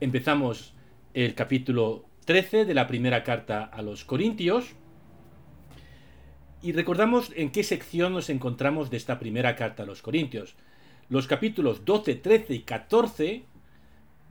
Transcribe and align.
empezamos 0.00 0.74
el 1.14 1.34
capítulo 1.34 2.04
13 2.24 2.64
de 2.64 2.74
la 2.74 2.86
primera 2.86 3.22
carta 3.22 3.64
a 3.64 3.82
los 3.82 4.04
Corintios. 4.04 4.74
Y 6.62 6.72
recordamos 6.72 7.32
en 7.36 7.50
qué 7.50 7.62
sección 7.62 8.12
nos 8.12 8.28
encontramos 8.28 8.90
de 8.90 8.96
esta 8.96 9.18
primera 9.18 9.56
carta 9.56 9.84
a 9.84 9.86
los 9.86 10.02
Corintios. 10.02 10.56
Los 11.08 11.26
capítulos 11.26 11.84
12, 11.84 12.16
13 12.16 12.54
y 12.54 12.60
14 12.60 13.44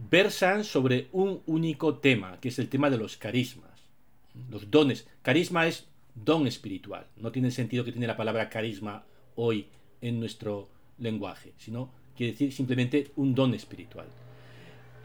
versan 0.10 0.64
sobre 0.64 1.08
un 1.14 1.42
único 1.46 1.96
tema, 2.00 2.40
que 2.42 2.50
es 2.50 2.60
el 2.60 2.68
tema 2.68 2.90
de 2.90 2.98
los 2.98 3.16
carismas. 3.16 3.72
Los 4.50 4.70
dones. 4.70 5.08
Carisma 5.22 5.68
es 5.68 5.88
don 6.14 6.48
espiritual. 6.48 7.08
No 7.16 7.32
tiene 7.32 7.52
sentido 7.52 7.86
que 7.86 7.92
tiene 7.92 8.08
la 8.08 8.18
palabra 8.18 8.50
carisma 8.50 9.06
hoy 9.36 9.68
en 10.02 10.20
nuestro 10.20 10.70
lenguaje, 11.00 11.54
sino 11.58 11.92
quiere 12.16 12.34
decir 12.34 12.52
simplemente 12.52 13.12
un 13.16 13.34
don 13.34 13.54
espiritual. 13.54 14.08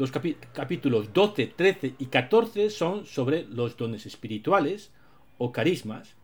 Los 0.01 0.13
capítulos 0.13 1.13
12, 1.13 1.49
13 1.49 1.95
y 1.99 2.07
14 2.07 2.71
son 2.71 3.05
sobre 3.05 3.45
los 3.45 3.77
dones 3.77 4.07
espirituales 4.07 4.93
o 5.37 5.53
carismas, 5.53 6.15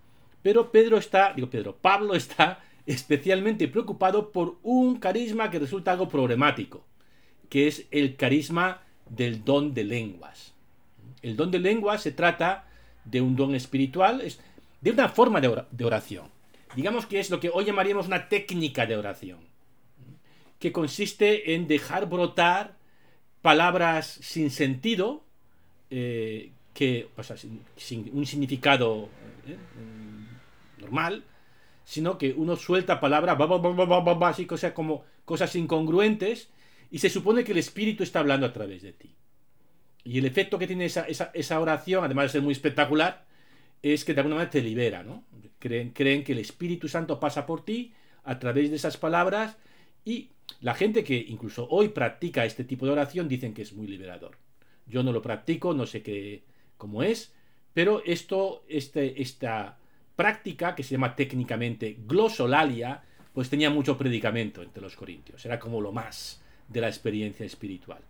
pero 0.40 0.72
Pedro 0.72 0.96
está, 0.96 1.34
digo 1.34 1.50
Pedro, 1.50 1.76
Pablo 1.76 2.14
está 2.14 2.64
especialmente 2.86 3.68
preocupado 3.68 4.32
por 4.32 4.56
un 4.62 4.98
carisma 4.98 5.50
que 5.50 5.58
resulta 5.58 5.92
algo 5.92 6.08
problemático, 6.08 6.86
que 7.50 7.68
es 7.68 7.86
el 7.90 8.16
carisma 8.16 8.80
del 9.10 9.44
don 9.44 9.74
de 9.74 9.84
lenguas. 9.84 10.54
El 11.20 11.36
don 11.36 11.50
de 11.50 11.58
lenguas 11.58 12.00
se 12.00 12.12
trata 12.12 12.70
de 13.04 13.20
un 13.20 13.36
don 13.36 13.54
espiritual, 13.54 14.22
es 14.22 14.40
de 14.80 14.90
una 14.90 15.10
forma 15.10 15.42
de 15.42 15.84
oración. 15.84 16.28
Digamos 16.74 17.04
que 17.04 17.20
es 17.20 17.28
lo 17.28 17.40
que 17.40 17.50
hoy 17.52 17.66
llamaríamos 17.66 18.06
una 18.06 18.30
técnica 18.30 18.86
de 18.86 18.96
oración, 18.96 19.40
que 20.58 20.72
consiste 20.72 21.54
en 21.54 21.68
dejar 21.68 22.08
brotar 22.08 22.85
palabras 23.46 24.18
sin 24.22 24.50
sentido, 24.50 25.22
eh, 25.88 26.50
que, 26.74 27.08
o 27.16 27.22
sea, 27.22 27.36
sin, 27.36 28.10
un 28.12 28.26
significado 28.26 29.08
eh, 29.46 29.56
normal, 30.78 31.22
sino 31.84 32.18
que 32.18 32.34
uno 32.36 32.56
suelta 32.56 32.98
palabras, 32.98 33.38
así, 34.22 34.46
cosas 34.46 34.72
como 34.72 35.04
cosas 35.24 35.54
incongruentes, 35.54 36.48
y 36.90 36.98
se 36.98 37.08
supone 37.08 37.44
que 37.44 37.52
el 37.52 37.58
Espíritu 37.58 38.02
está 38.02 38.18
hablando 38.18 38.46
a 38.46 38.52
través 38.52 38.82
de 38.82 38.92
ti. 38.92 39.14
Y 40.02 40.18
el 40.18 40.24
efecto 40.24 40.58
que 40.58 40.66
tiene 40.66 40.86
esa, 40.86 41.06
esa, 41.06 41.60
oración, 41.60 42.02
además 42.02 42.24
de 42.24 42.30
ser 42.30 42.42
muy 42.42 42.50
espectacular, 42.50 43.26
es 43.80 44.04
que 44.04 44.12
de 44.12 44.22
alguna 44.22 44.38
manera 44.38 44.50
te 44.50 44.60
libera, 44.60 45.04
¿no? 45.04 45.22
Creen, 45.60 45.90
creen 45.90 46.24
que 46.24 46.32
el 46.32 46.40
Espíritu 46.40 46.88
Santo 46.88 47.20
pasa 47.20 47.46
por 47.46 47.64
ti 47.64 47.94
a 48.24 48.40
través 48.40 48.70
de 48.70 48.76
esas 48.76 48.96
palabras 48.96 49.56
y 50.06 50.30
la 50.60 50.74
gente 50.74 51.04
que 51.04 51.16
incluso 51.16 51.68
hoy 51.68 51.88
practica 51.88 52.46
este 52.46 52.64
tipo 52.64 52.86
de 52.86 52.92
oración 52.92 53.28
dicen 53.28 53.52
que 53.52 53.62
es 53.62 53.74
muy 53.74 53.88
liberador. 53.88 54.38
Yo 54.86 55.02
no 55.02 55.12
lo 55.12 55.20
practico, 55.20 55.74
no 55.74 55.84
sé 55.84 56.02
qué 56.02 56.44
cómo 56.78 57.02
es, 57.02 57.34
pero 57.74 58.02
esto, 58.04 58.64
este, 58.68 59.20
esta 59.20 59.78
práctica 60.14 60.74
que 60.74 60.82
se 60.82 60.92
llama 60.92 61.16
técnicamente 61.16 61.98
glosolalia, 62.06 63.02
pues 63.32 63.50
tenía 63.50 63.68
mucho 63.68 63.98
predicamento 63.98 64.62
entre 64.62 64.80
los 64.80 64.94
corintios. 64.94 65.44
Era 65.44 65.58
como 65.58 65.80
lo 65.80 65.92
más 65.92 66.40
de 66.68 66.80
la 66.80 66.88
experiencia 66.88 67.44
espiritual. 67.44 68.00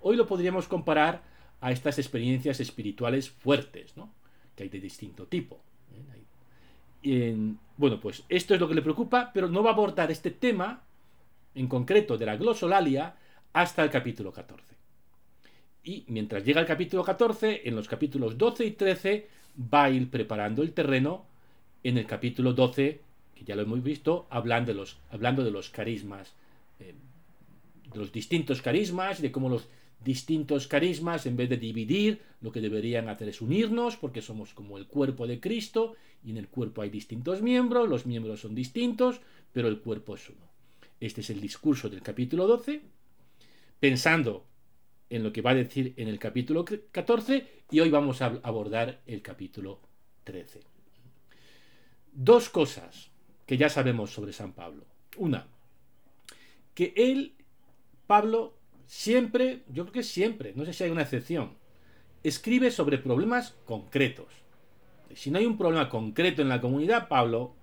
Hoy 0.00 0.16
lo 0.16 0.26
podríamos 0.26 0.68
comparar 0.68 1.22
a 1.60 1.72
estas 1.72 1.98
experiencias 1.98 2.60
espirituales 2.60 3.28
fuertes, 3.28 3.96
¿no? 3.96 4.12
que 4.54 4.62
hay 4.62 4.68
de 4.68 4.80
distinto 4.80 5.26
tipo. 5.26 5.60
¿eh? 7.02 7.54
bueno, 7.76 7.98
pues 7.98 8.22
esto 8.28 8.54
es 8.54 8.60
lo 8.60 8.68
que 8.68 8.74
le 8.74 8.82
preocupa, 8.82 9.32
pero 9.34 9.48
no 9.48 9.62
va 9.62 9.70
a 9.70 9.72
abordar 9.72 10.10
este 10.10 10.30
tema 10.30 10.84
en 11.54 11.66
concreto 11.66 12.16
de 12.16 12.26
la 12.26 12.36
glosolalia, 12.36 13.14
hasta 13.52 13.82
el 13.82 13.90
capítulo 13.90 14.32
14. 14.32 14.74
Y 15.84 16.04
mientras 16.08 16.44
llega 16.44 16.60
el 16.60 16.66
capítulo 16.66 17.02
14, 17.02 17.62
en 17.64 17.74
los 17.74 17.88
capítulos 17.88 18.36
12 18.36 18.66
y 18.66 18.70
13 18.72 19.26
va 19.72 19.84
a 19.84 19.90
ir 19.90 20.10
preparando 20.10 20.62
el 20.62 20.72
terreno 20.72 21.24
en 21.82 21.98
el 21.98 22.06
capítulo 22.06 22.52
12, 22.52 23.00
que 23.34 23.44
ya 23.44 23.56
lo 23.56 23.62
hemos 23.62 23.82
visto, 23.82 24.26
hablando 24.30 24.72
de 24.72 25.50
los, 25.50 25.70
carismas, 25.70 26.34
eh, 26.78 26.94
de 27.92 27.98
los 27.98 28.12
distintos 28.12 28.60
carismas, 28.60 29.22
de 29.22 29.32
cómo 29.32 29.48
los 29.48 29.68
distintos 30.04 30.66
carismas, 30.66 31.26
en 31.26 31.36
vez 31.36 31.48
de 31.48 31.56
dividir, 31.56 32.20
lo 32.40 32.52
que 32.52 32.60
deberían 32.60 33.08
hacer 33.08 33.28
es 33.28 33.40
unirnos, 33.40 33.96
porque 33.96 34.22
somos 34.22 34.54
como 34.54 34.78
el 34.78 34.86
cuerpo 34.86 35.26
de 35.26 35.40
Cristo, 35.40 35.94
y 36.24 36.30
en 36.30 36.36
el 36.36 36.48
cuerpo 36.48 36.82
hay 36.82 36.90
distintos 36.90 37.42
miembros, 37.42 37.88
los 37.88 38.06
miembros 38.06 38.40
son 38.40 38.54
distintos, 38.54 39.20
pero 39.52 39.68
el 39.68 39.80
cuerpo 39.80 40.14
es 40.14 40.28
uno. 40.28 40.49
Este 41.00 41.22
es 41.22 41.30
el 41.30 41.40
discurso 41.40 41.88
del 41.88 42.02
capítulo 42.02 42.46
12, 42.46 42.82
pensando 43.80 44.46
en 45.08 45.22
lo 45.22 45.32
que 45.32 45.40
va 45.40 45.52
a 45.52 45.54
decir 45.54 45.94
en 45.96 46.08
el 46.08 46.18
capítulo 46.18 46.62
14 46.64 47.64
y 47.70 47.80
hoy 47.80 47.88
vamos 47.88 48.20
a 48.20 48.38
abordar 48.42 49.00
el 49.06 49.22
capítulo 49.22 49.80
13. 50.24 50.60
Dos 52.12 52.50
cosas 52.50 53.10
que 53.46 53.56
ya 53.56 53.70
sabemos 53.70 54.10
sobre 54.10 54.34
San 54.34 54.52
Pablo. 54.52 54.84
Una, 55.16 55.48
que 56.74 56.92
él, 56.94 57.34
Pablo, 58.06 58.58
siempre, 58.86 59.62
yo 59.68 59.84
creo 59.84 59.94
que 59.94 60.02
siempre, 60.02 60.52
no 60.54 60.66
sé 60.66 60.74
si 60.74 60.84
hay 60.84 60.90
una 60.90 61.02
excepción, 61.02 61.56
escribe 62.22 62.70
sobre 62.70 62.98
problemas 62.98 63.56
concretos. 63.64 64.28
Si 65.14 65.30
no 65.30 65.38
hay 65.38 65.46
un 65.46 65.56
problema 65.56 65.88
concreto 65.88 66.42
en 66.42 66.50
la 66.50 66.60
comunidad, 66.60 67.08
Pablo 67.08 67.54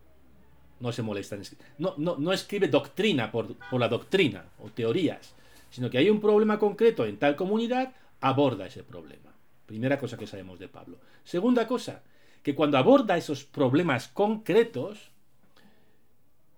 no 0.79 0.91
se 0.91 1.01
molesta 1.01 1.35
en 1.35 1.43
no, 1.77 1.95
no, 1.97 2.17
no 2.17 2.33
escribe 2.33 2.67
doctrina 2.67 3.31
por, 3.31 3.55
por 3.55 3.79
la 3.79 3.87
doctrina 3.87 4.45
o 4.59 4.69
teorías, 4.69 5.35
sino 5.69 5.89
que 5.89 5.97
hay 5.97 6.09
un 6.09 6.21
problema 6.21 6.59
concreto 6.59 7.05
en 7.05 7.17
tal 7.17 7.35
comunidad, 7.35 7.93
aborda 8.21 8.67
ese 8.67 8.83
problema. 8.83 9.33
Primera 9.65 9.99
cosa 9.99 10.17
que 10.17 10.27
sabemos 10.27 10.59
de 10.59 10.67
Pablo. 10.67 10.97
Segunda 11.23 11.67
cosa, 11.67 12.03
que 12.41 12.55
cuando 12.55 12.77
aborda 12.77 13.17
esos 13.17 13.43
problemas 13.43 14.07
concretos, 14.07 15.11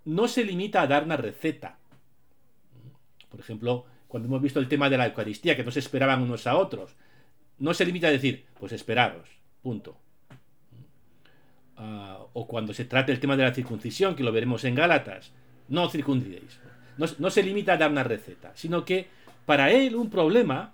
no 0.06 0.28
se 0.28 0.44
limita 0.44 0.82
a 0.82 0.88
dar 0.88 1.04
una 1.04 1.18
receta. 1.18 1.80
Por 3.30 3.40
ejemplo, 3.40 3.86
cuando 4.08 4.28
hemos 4.28 4.42
visto 4.42 4.60
el 4.60 4.68
tema 4.68 4.90
de 4.90 4.98
la 4.98 5.08
Eucaristía, 5.08 5.56
que 5.56 5.64
no 5.64 5.72
se 5.72 5.80
esperaban 5.80 6.22
unos 6.22 6.48
a 6.48 6.58
otros, 6.58 6.96
no 7.58 7.74
se 7.74 7.86
limita 7.86 8.08
a 8.08 8.12
decir, 8.12 8.46
pues 8.60 8.72
esperaros, 8.72 9.28
punto. 9.62 9.98
Ah, 11.82 12.20
o 12.34 12.46
cuando 12.46 12.74
se 12.74 12.84
trate 12.84 13.14
el 13.14 13.22
tema 13.22 13.38
de 13.38 13.44
la 13.44 13.54
circuncisión, 13.54 14.14
que 14.14 14.24
lo 14.24 14.34
veremos 14.34 14.66
en 14.66 14.76
Gálatas, 14.76 15.32
no 15.70 15.90
circuncidéis. 15.90 16.60
No, 16.98 17.30
se 17.30 17.42
limita 17.42 17.74
a 17.74 17.78
dar 17.78 17.90
una 17.90 18.04
receta, 18.04 18.52
sino 18.54 18.84
que 18.84 19.08
para 19.46 19.72
él 19.72 19.96
un 19.96 20.10
problema, 20.10 20.74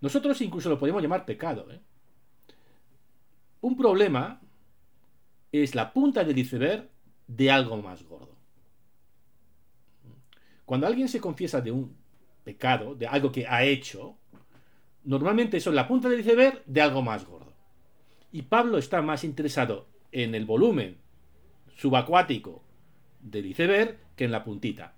nosotros 0.00 0.40
incluso 0.40 0.68
lo 0.68 0.76
podemos 0.76 1.00
llamar 1.00 1.24
pecado. 1.24 1.70
¿eh? 1.70 1.78
Un 3.60 3.76
problema 3.76 4.40
es 5.52 5.76
la 5.76 5.92
punta 5.92 6.24
del 6.24 6.38
iceberg 6.38 6.88
de 7.28 7.50
algo 7.52 7.76
más 7.76 8.02
gordo. 8.02 8.34
Cuando 10.64 10.88
alguien 10.88 11.08
se 11.08 11.20
confiesa 11.20 11.60
de 11.60 11.70
un 11.70 11.96
pecado, 12.42 12.96
de 12.96 13.06
algo 13.06 13.30
que 13.30 13.46
ha 13.46 13.62
hecho, 13.62 14.16
normalmente 15.04 15.58
eso 15.58 15.70
es 15.70 15.76
la 15.76 15.86
punta 15.86 16.08
del 16.08 16.20
iceberg 16.20 16.64
de 16.66 16.80
algo 16.80 17.02
más 17.02 17.24
gordo. 17.24 17.37
Y 18.32 18.42
Pablo 18.42 18.78
está 18.78 19.02
más 19.02 19.24
interesado 19.24 19.86
en 20.12 20.34
el 20.34 20.44
volumen 20.44 20.98
subacuático 21.76 22.62
del 23.20 23.46
iceberg 23.46 23.98
que 24.16 24.24
en 24.24 24.32
la 24.32 24.44
puntita. 24.44 24.94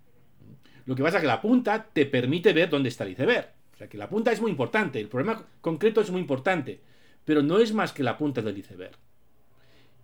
Lo 0.87 0.95
que 0.95 1.03
pasa 1.03 1.19
es 1.19 1.23
que 1.23 1.29
la 1.29 1.41
punta 1.41 1.87
te 1.93 2.07
permite 2.07 2.53
ver 2.53 2.69
dónde 2.69 2.89
está 2.89 3.05
el 3.05 3.13
iceberg. 3.13 3.53
O 3.75 3.77
sea 3.77 3.89
que 3.89 3.99
la 3.99 4.09
punta 4.09 4.33
es 4.33 4.41
muy 4.41 4.51
importante, 4.51 5.01
el 5.01 5.09
problema 5.09 5.47
concreto 5.61 6.01
es 6.01 6.11
muy 6.11 6.21
importante, 6.21 6.81
pero 7.25 7.43
no 7.43 7.59
es 7.59 7.73
más 7.73 7.93
que 7.93 8.03
la 8.03 8.19
punta 8.19 8.43
del 8.43 8.59
iceberg. 8.59 8.97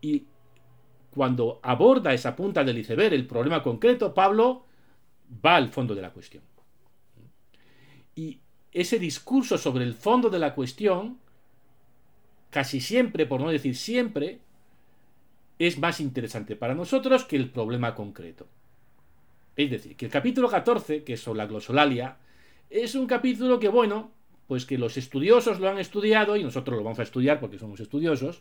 Y 0.01 0.27
cuando 1.11 1.61
aborda 1.63 2.15
esa 2.15 2.37
punta 2.37 2.63
del 2.63 2.79
iceberg, 2.79 3.15
el 3.15 3.27
problema 3.27 3.63
concreto, 3.63 4.15
Pablo 4.15 4.67
va 5.45 5.57
al 5.57 5.71
fondo 5.71 5.95
de 5.95 6.03
la 6.03 6.13
cuestión. 6.13 6.43
Y 8.15 8.41
ese 8.71 8.99
discurso 8.99 9.59
sobre 9.59 9.85
el 9.85 9.95
fondo 9.95 10.31
de 10.31 10.39
la 10.39 10.55
cuestión 10.55 11.19
casi 12.57 12.81
siempre, 12.81 13.27
por 13.27 13.43
no 13.43 13.51
decir 13.51 13.77
siempre, 13.77 14.39
es 15.59 15.79
más 15.79 16.01
interesante 16.01 16.57
para 16.57 16.75
nosotros 16.75 17.27
que 17.27 17.37
el 17.37 17.51
problema 17.51 17.95
concreto. 17.95 18.47
Es 19.57 19.71
decir, 19.71 19.95
que 19.95 20.07
el 20.07 20.11
capítulo 20.11 20.49
14, 20.49 21.05
que 21.05 21.13
es 21.13 21.21
sobre 21.21 21.37
la 21.37 21.47
glosolalia, 21.47 22.17
es 22.71 22.95
un 22.95 23.07
capítulo 23.07 23.61
que, 23.61 23.69
bueno, 23.69 24.11
pues 24.47 24.65
que 24.65 24.79
los 24.79 24.97
estudiosos 24.97 25.61
lo 25.61 25.69
han 25.69 25.79
estudiado 25.79 26.35
y 26.39 26.45
nosotros 26.45 26.79
lo 26.79 26.83
vamos 26.83 26.99
a 26.99 27.03
estudiar 27.03 27.41
porque 27.41 27.59
somos 27.59 27.79
estudiosos, 27.79 28.41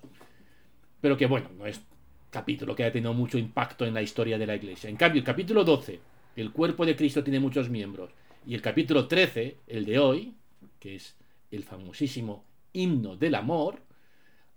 pero 1.02 1.18
que, 1.18 1.26
bueno, 1.26 1.50
no 1.58 1.66
es 1.66 1.82
capítulo 2.30 2.74
que 2.74 2.84
haya 2.84 2.94
tenido 2.94 3.14
mucho 3.14 3.38
impacto 3.38 3.86
en 3.86 3.94
la 3.94 4.02
historia 4.02 4.38
de 4.38 4.48
la 4.48 4.56
iglesia. 4.56 4.90
En 4.90 4.96
cambio, 4.96 5.20
el 5.20 5.26
capítulo 5.26 5.66
12, 5.66 6.00
el 6.38 6.54
cuerpo 6.54 6.86
de 6.86 6.96
Cristo 6.96 7.22
tiene 7.22 7.42
muchos 7.42 7.70
miembros, 7.70 8.12
y 8.48 8.56
el 8.56 8.62
capítulo 8.62 9.10
13, 9.10 9.58
el 9.68 9.84
de 9.84 10.00
hoy, 10.00 10.36
que 10.80 10.96
es 10.96 11.18
el 11.52 11.66
famosísimo 11.66 12.46
himno 12.72 13.18
del 13.18 13.36
amor, 13.36 13.85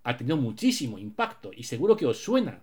ha 0.09 0.17
tenido 0.17 0.37
muchísimo 0.37 0.97
impacto 0.97 1.51
y 1.55 1.63
seguro 1.63 1.95
que 1.95 2.07
os 2.07 2.17
suena 2.17 2.61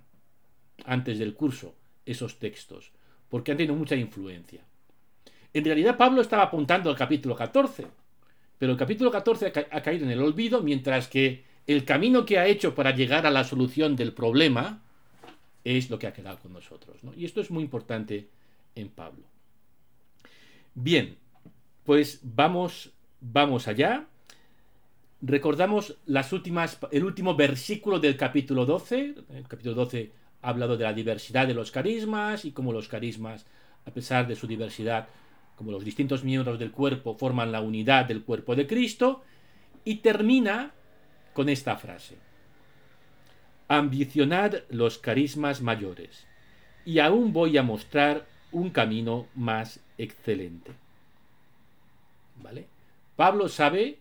antes 0.84 1.20
del 1.20 1.34
curso 1.34 1.76
esos 2.04 2.40
textos, 2.40 2.90
porque 3.28 3.52
han 3.52 3.56
tenido 3.56 3.76
mucha 3.76 3.94
influencia. 3.94 4.62
En 5.54 5.64
realidad 5.64 5.96
Pablo 5.96 6.22
estaba 6.22 6.42
apuntando 6.42 6.90
al 6.90 6.96
capítulo 6.96 7.36
14, 7.36 7.86
Pero 8.58 8.72
el 8.72 8.78
capítulo 8.78 9.12
14 9.12 9.52
ha, 9.70 9.80
caído 9.80 10.06
en 10.06 10.10
el 10.10 10.22
olvido, 10.22 10.60
mientras 10.60 11.06
que 11.06 11.44
el 11.68 11.84
camino 11.84 12.24
que 12.24 12.38
ha 12.38 12.46
hecho 12.46 12.74
para 12.74 12.90
llegar 12.90 13.26
a 13.26 13.30
la 13.30 13.44
solución 13.44 13.94
del 13.94 14.12
problema 14.12 14.82
es 15.62 15.88
lo 15.88 16.00
que 16.00 16.08
ha 16.08 16.12
quedado 16.12 16.40
con 16.40 16.52
nosotros. 16.52 16.96
Y 17.16 17.26
esto 17.26 17.40
es 17.40 17.52
muy 17.52 17.62
importante 17.62 18.28
en 18.74 18.88
Pablo. 18.88 19.22
Bien, 20.74 21.16
pues 21.84 22.18
vamos, 22.24 22.90
vamos 23.20 23.68
allá. 23.68 24.08
Recordamos 25.22 25.96
las 26.04 26.32
últimas, 26.32 26.78
el 26.90 27.04
último 27.04 27.34
versículo 27.34 27.98
del 27.98 28.16
capítulo 28.16 28.66
12. 28.66 29.14
El 29.30 29.48
capítulo 29.48 29.74
12 29.74 30.12
ha 30.42 30.48
hablado 30.50 30.76
de 30.76 30.84
la 30.84 30.92
diversidad 30.92 31.46
de 31.46 31.54
los 31.54 31.70
carismas 31.70 32.44
y 32.44 32.52
cómo 32.52 32.72
los 32.72 32.88
carismas, 32.88 33.46
a 33.86 33.90
pesar 33.90 34.28
de 34.28 34.36
su 34.36 34.46
diversidad, 34.46 35.08
como 35.56 35.70
los 35.72 35.84
distintos 35.84 36.22
miembros 36.22 36.58
del 36.58 36.70
cuerpo 36.70 37.14
forman 37.14 37.50
la 37.50 37.62
unidad 37.62 38.04
del 38.04 38.24
cuerpo 38.24 38.54
de 38.54 38.66
Cristo. 38.66 39.22
Y 39.84 39.96
termina 39.96 40.72
con 41.32 41.48
esta 41.48 41.76
frase. 41.76 42.16
Ambicionad 43.68 44.54
los 44.68 44.98
carismas 44.98 45.62
mayores, 45.62 46.26
y 46.84 46.98
aún 46.98 47.32
voy 47.32 47.56
a 47.56 47.62
mostrar 47.62 48.26
un 48.52 48.70
camino 48.70 49.26
más 49.34 49.80
excelente. 49.96 50.72
¿Vale? 52.42 52.66
Pablo 53.16 53.48
sabe 53.48 53.98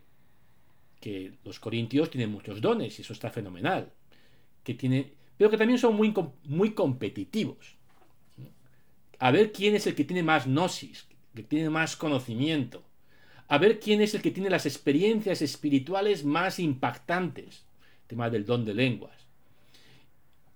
que 1.05 1.33
los 1.43 1.59
corintios 1.59 2.09
tienen 2.09 2.31
muchos 2.31 2.61
dones, 2.61 2.97
y 2.97 3.03
eso 3.03 3.13
está 3.13 3.29
fenomenal, 3.29 3.93
que 4.63 4.73
pero 5.37 5.51
que 5.51 5.57
también 5.57 5.77
son 5.77 5.95
muy, 5.95 6.11
muy 6.45 6.71
competitivos. 6.71 7.75
A 9.19 9.29
ver 9.29 9.51
quién 9.51 9.75
es 9.75 9.85
el 9.85 9.93
que 9.93 10.03
tiene 10.03 10.23
más 10.23 10.47
gnosis, 10.47 11.05
que 11.35 11.43
tiene 11.43 11.69
más 11.69 11.95
conocimiento. 11.95 12.83
A 13.47 13.59
ver 13.59 13.79
quién 13.79 14.01
es 14.01 14.15
el 14.15 14.23
que 14.23 14.31
tiene 14.31 14.49
las 14.49 14.65
experiencias 14.65 15.43
espirituales 15.43 16.25
más 16.25 16.57
impactantes. 16.57 17.65
tema 18.07 18.31
del 18.31 18.47
don 18.47 18.65
de 18.65 18.73
lenguas 18.73 19.27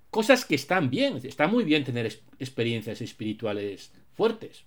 cosas 0.10 0.46
que 0.46 0.56
están 0.56 0.90
bien. 0.90 1.20
Está 1.22 1.48
muy 1.48 1.64
bien 1.64 1.84
tener 1.84 2.08
experiencias 2.40 3.00
espirituales 3.02 3.94
fuertes. 4.16 4.64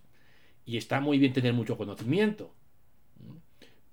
Y 0.64 0.76
está 0.76 1.00
muy 1.00 1.18
bien 1.18 1.32
tener 1.32 1.52
mucho 1.52 1.76
conocimiento. 1.76 2.54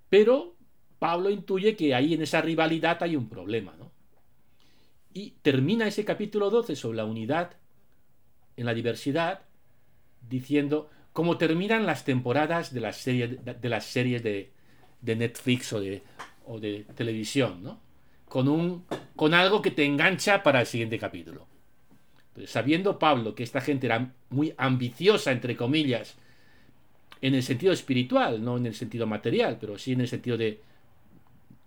Pero 0.08 0.56
Pablo 1.00 1.30
intuye 1.30 1.74
que 1.76 1.94
ahí 1.94 2.12
en 2.14 2.22
esa 2.22 2.42
rivalidad 2.42 3.02
hay 3.02 3.16
un 3.16 3.28
problema. 3.28 3.74
¿no? 3.78 3.90
Y 5.12 5.32
termina 5.42 5.88
ese 5.88 6.04
capítulo 6.04 6.50
12 6.50 6.76
sobre 6.76 6.98
la 6.98 7.06
unidad 7.06 7.56
en 8.56 8.66
la 8.66 8.74
diversidad 8.74 9.40
diciendo 10.28 10.90
cómo 11.14 11.38
terminan 11.38 11.86
las 11.86 12.04
temporadas 12.04 12.72
de 12.74 12.80
las 12.80 12.98
series 12.98 14.22
de, 14.22 14.50
Netflix 15.02 15.72
o 15.72 15.80
de, 15.80 16.02
o 16.46 16.60
de 16.60 16.84
televisión, 16.94 17.62
¿no? 17.62 17.80
con, 18.26 18.46
un, 18.46 18.84
con 19.16 19.32
algo 19.32 19.62
que 19.62 19.70
te 19.70 19.86
engancha 19.86 20.42
para 20.42 20.60
el 20.60 20.66
siguiente 20.66 20.98
capítulo. 20.98 21.46
sabiendo 22.44 22.98
Pablo 22.98 23.34
que 23.34 23.42
esta 23.42 23.62
gente 23.62 23.86
era 23.86 24.12
muy 24.28 24.52
ambiciosa, 24.58 25.32
entre 25.32 25.56
comillas, 25.56 26.16
en 27.22 27.34
el 27.34 27.42
sentido 27.42 27.72
espiritual, 27.72 28.44
no 28.44 28.58
en 28.58 28.66
el 28.66 28.74
sentido 28.74 29.06
material, 29.06 29.56
pero 29.58 29.78
sí 29.78 29.92
en 29.92 30.02
el 30.02 30.08
sentido 30.08 30.36
de 30.36 30.60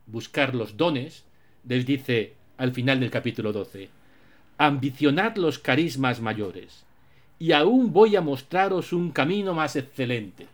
buscar 0.06 0.56
los 0.56 0.78
dones, 0.78 1.24
les 1.68 1.86
dice 1.86 2.34
al 2.58 2.74
final 2.74 3.00
del 3.00 3.12
capítulo 3.12 3.52
12, 3.52 3.90
ambicionad 4.58 5.36
los 5.38 5.60
carismas 5.60 6.22
mayores, 6.22 6.84
y 7.40 7.52
aún 7.52 7.92
voy 7.92 8.16
a 8.16 8.22
mostraros 8.22 8.94
un 8.94 9.12
camino 9.12 9.54
más 9.54 9.76
excelente. 9.76 10.48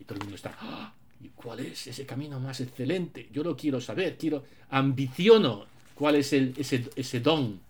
Y 0.00 0.04
todo 0.04 0.16
el 0.16 0.22
mundo 0.22 0.36
está, 0.36 0.56
¡Ah! 0.60 0.92
¿Y 1.22 1.28
cuál 1.28 1.60
es 1.60 1.86
ese 1.86 2.06
camino 2.06 2.40
más 2.40 2.60
excelente? 2.60 3.28
Yo 3.32 3.44
lo 3.44 3.56
quiero 3.56 3.80
saber, 3.80 4.16
quiero, 4.16 4.42
ambiciono 4.70 5.66
cuál 5.94 6.16
es 6.16 6.32
el, 6.32 6.54
ese, 6.56 6.88
ese 6.96 7.20
don. 7.20 7.60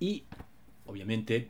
Y, 0.00 0.24
obviamente, 0.86 1.48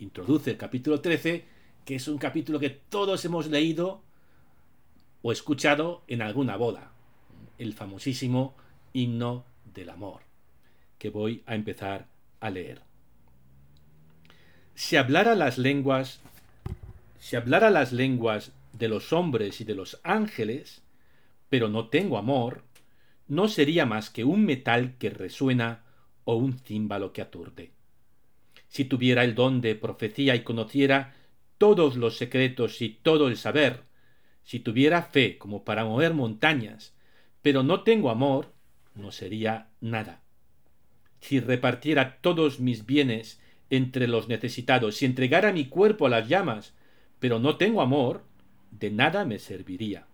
introduce 0.00 0.50
el 0.50 0.56
capítulo 0.56 1.00
13, 1.00 1.44
que 1.84 1.94
es 1.94 2.08
un 2.08 2.18
capítulo 2.18 2.58
que 2.58 2.70
todos 2.70 3.24
hemos 3.24 3.46
leído 3.46 4.02
o 5.22 5.30
escuchado 5.30 6.02
en 6.08 6.20
alguna 6.20 6.56
boda. 6.56 6.93
El 7.58 7.74
famosísimo 7.74 8.56
himno 8.92 9.44
del 9.64 9.90
amor, 9.90 10.22
que 10.98 11.10
voy 11.10 11.42
a 11.46 11.54
empezar 11.54 12.06
a 12.40 12.50
leer. 12.50 12.80
Si 14.74 14.96
hablara 14.96 15.34
las 15.34 15.58
lenguas, 15.58 16.20
si 17.18 17.36
hablara 17.36 17.70
las 17.70 17.92
lenguas 17.92 18.52
de 18.72 18.88
los 18.88 19.12
hombres 19.12 19.60
y 19.60 19.64
de 19.64 19.74
los 19.74 20.00
ángeles, 20.02 20.82
pero 21.48 21.68
no 21.68 21.88
tengo 21.88 22.18
amor, 22.18 22.64
no 23.28 23.48
sería 23.48 23.86
más 23.86 24.10
que 24.10 24.24
un 24.24 24.44
metal 24.44 24.96
que 24.98 25.10
resuena 25.10 25.84
o 26.24 26.34
un 26.36 26.58
címbalo 26.58 27.12
que 27.12 27.22
aturde. 27.22 27.70
Si 28.68 28.84
tuviera 28.84 29.22
el 29.22 29.34
don 29.34 29.60
de 29.60 29.76
profecía 29.76 30.34
y 30.34 30.42
conociera 30.42 31.14
todos 31.58 31.96
los 31.96 32.16
secretos 32.16 32.82
y 32.82 32.88
todo 32.88 33.28
el 33.28 33.36
saber, 33.36 33.84
si 34.42 34.58
tuviera 34.58 35.02
fe 35.02 35.38
como 35.38 35.64
para 35.64 35.84
mover 35.84 36.12
montañas, 36.12 36.93
pero 37.44 37.62
no 37.62 37.82
tengo 37.82 38.08
amor, 38.08 38.54
no 38.94 39.12
sería 39.12 39.68
nada. 39.82 40.22
Si 41.20 41.40
repartiera 41.40 42.16
todos 42.22 42.58
mis 42.58 42.86
bienes 42.86 43.38
entre 43.68 44.08
los 44.08 44.28
necesitados, 44.28 44.96
si 44.96 45.04
entregara 45.04 45.52
mi 45.52 45.66
cuerpo 45.66 46.06
a 46.06 46.08
las 46.08 46.26
llamas, 46.26 46.72
pero 47.18 47.38
no 47.38 47.58
tengo 47.58 47.82
amor, 47.82 48.24
de 48.70 48.90
nada 48.90 49.26
me 49.26 49.38
serviría. 49.38 50.06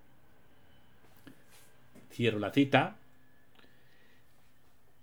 Cierro 2.13 2.41
la 2.41 2.51
cita. 2.51 2.97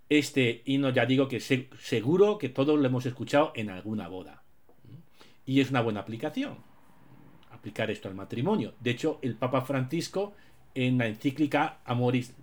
Este 0.09 0.63
himno 0.65 0.89
ya 0.89 1.06
digo 1.06 1.30
que 1.30 1.39
seguro 1.39 2.39
que 2.39 2.50
todos 2.50 2.77
lo 2.77 2.85
hemos 2.85 3.06
escuchado 3.06 3.53
en 3.56 3.69
alguna 3.69 4.09
boda. 4.09 4.44
Y 5.45 5.62
es 5.62 5.69
una 5.69 5.80
buena 5.80 6.01
aplicación. 6.01 6.57
Aplicar 7.51 7.89
esto 7.89 8.09
al 8.09 8.15
matrimonio. 8.15 8.73
De 8.81 8.91
hecho, 8.91 9.19
el 9.21 9.35
Papa 9.35 9.62
Francisco 9.62 10.33
en 10.77 11.00
la 11.00 11.07
encíclica 11.07 11.79
Amoris 11.85 12.35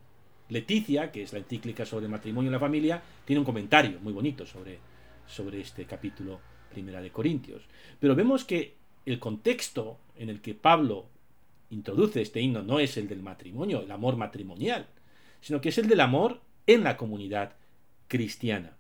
Leticia, 0.49 1.13
que 1.13 1.23
es 1.23 1.33
la 1.33 1.39
encíclica 1.39 1.87
sobre 1.87 2.07
el 2.07 2.11
matrimonio 2.11 2.51
y 2.51 2.53
la 2.53 2.59
familia, 2.59 3.01
tiene 3.25 3.39
un 3.39 3.47
comentario 3.47 4.01
muy 4.01 4.13
bonito 4.13 4.45
sobre, 4.45 4.81
sobre 5.25 5.61
este 5.61 5.85
capítulo 5.85 6.41
primera 6.69 7.01
de 7.01 7.11
Corintios. 7.11 7.63
Pero 8.01 8.17
vemos 8.17 8.45
que 8.45 8.75
el 9.07 9.21
contexto 9.21 9.99
en 10.17 10.31
el 10.31 10.41
que 10.41 10.55
Pablo 10.55 11.07
introduce 11.71 12.21
este 12.21 12.41
himno 12.41 12.65
no 12.65 12.81
es 12.81 12.97
el 12.97 13.07
del 13.07 13.23
matrimonio, 13.23 13.83
el 13.83 13.91
amor 13.93 14.17
matrimonial, 14.17 14.89
sino 15.41 15.61
que 15.61 15.69
es 15.69 15.79
el 15.79 15.87
del 15.87 16.01
amor 16.01 16.41
en 16.67 16.83
la 16.83 16.97
comunidad 16.97 17.53
cristiana. 18.09 18.77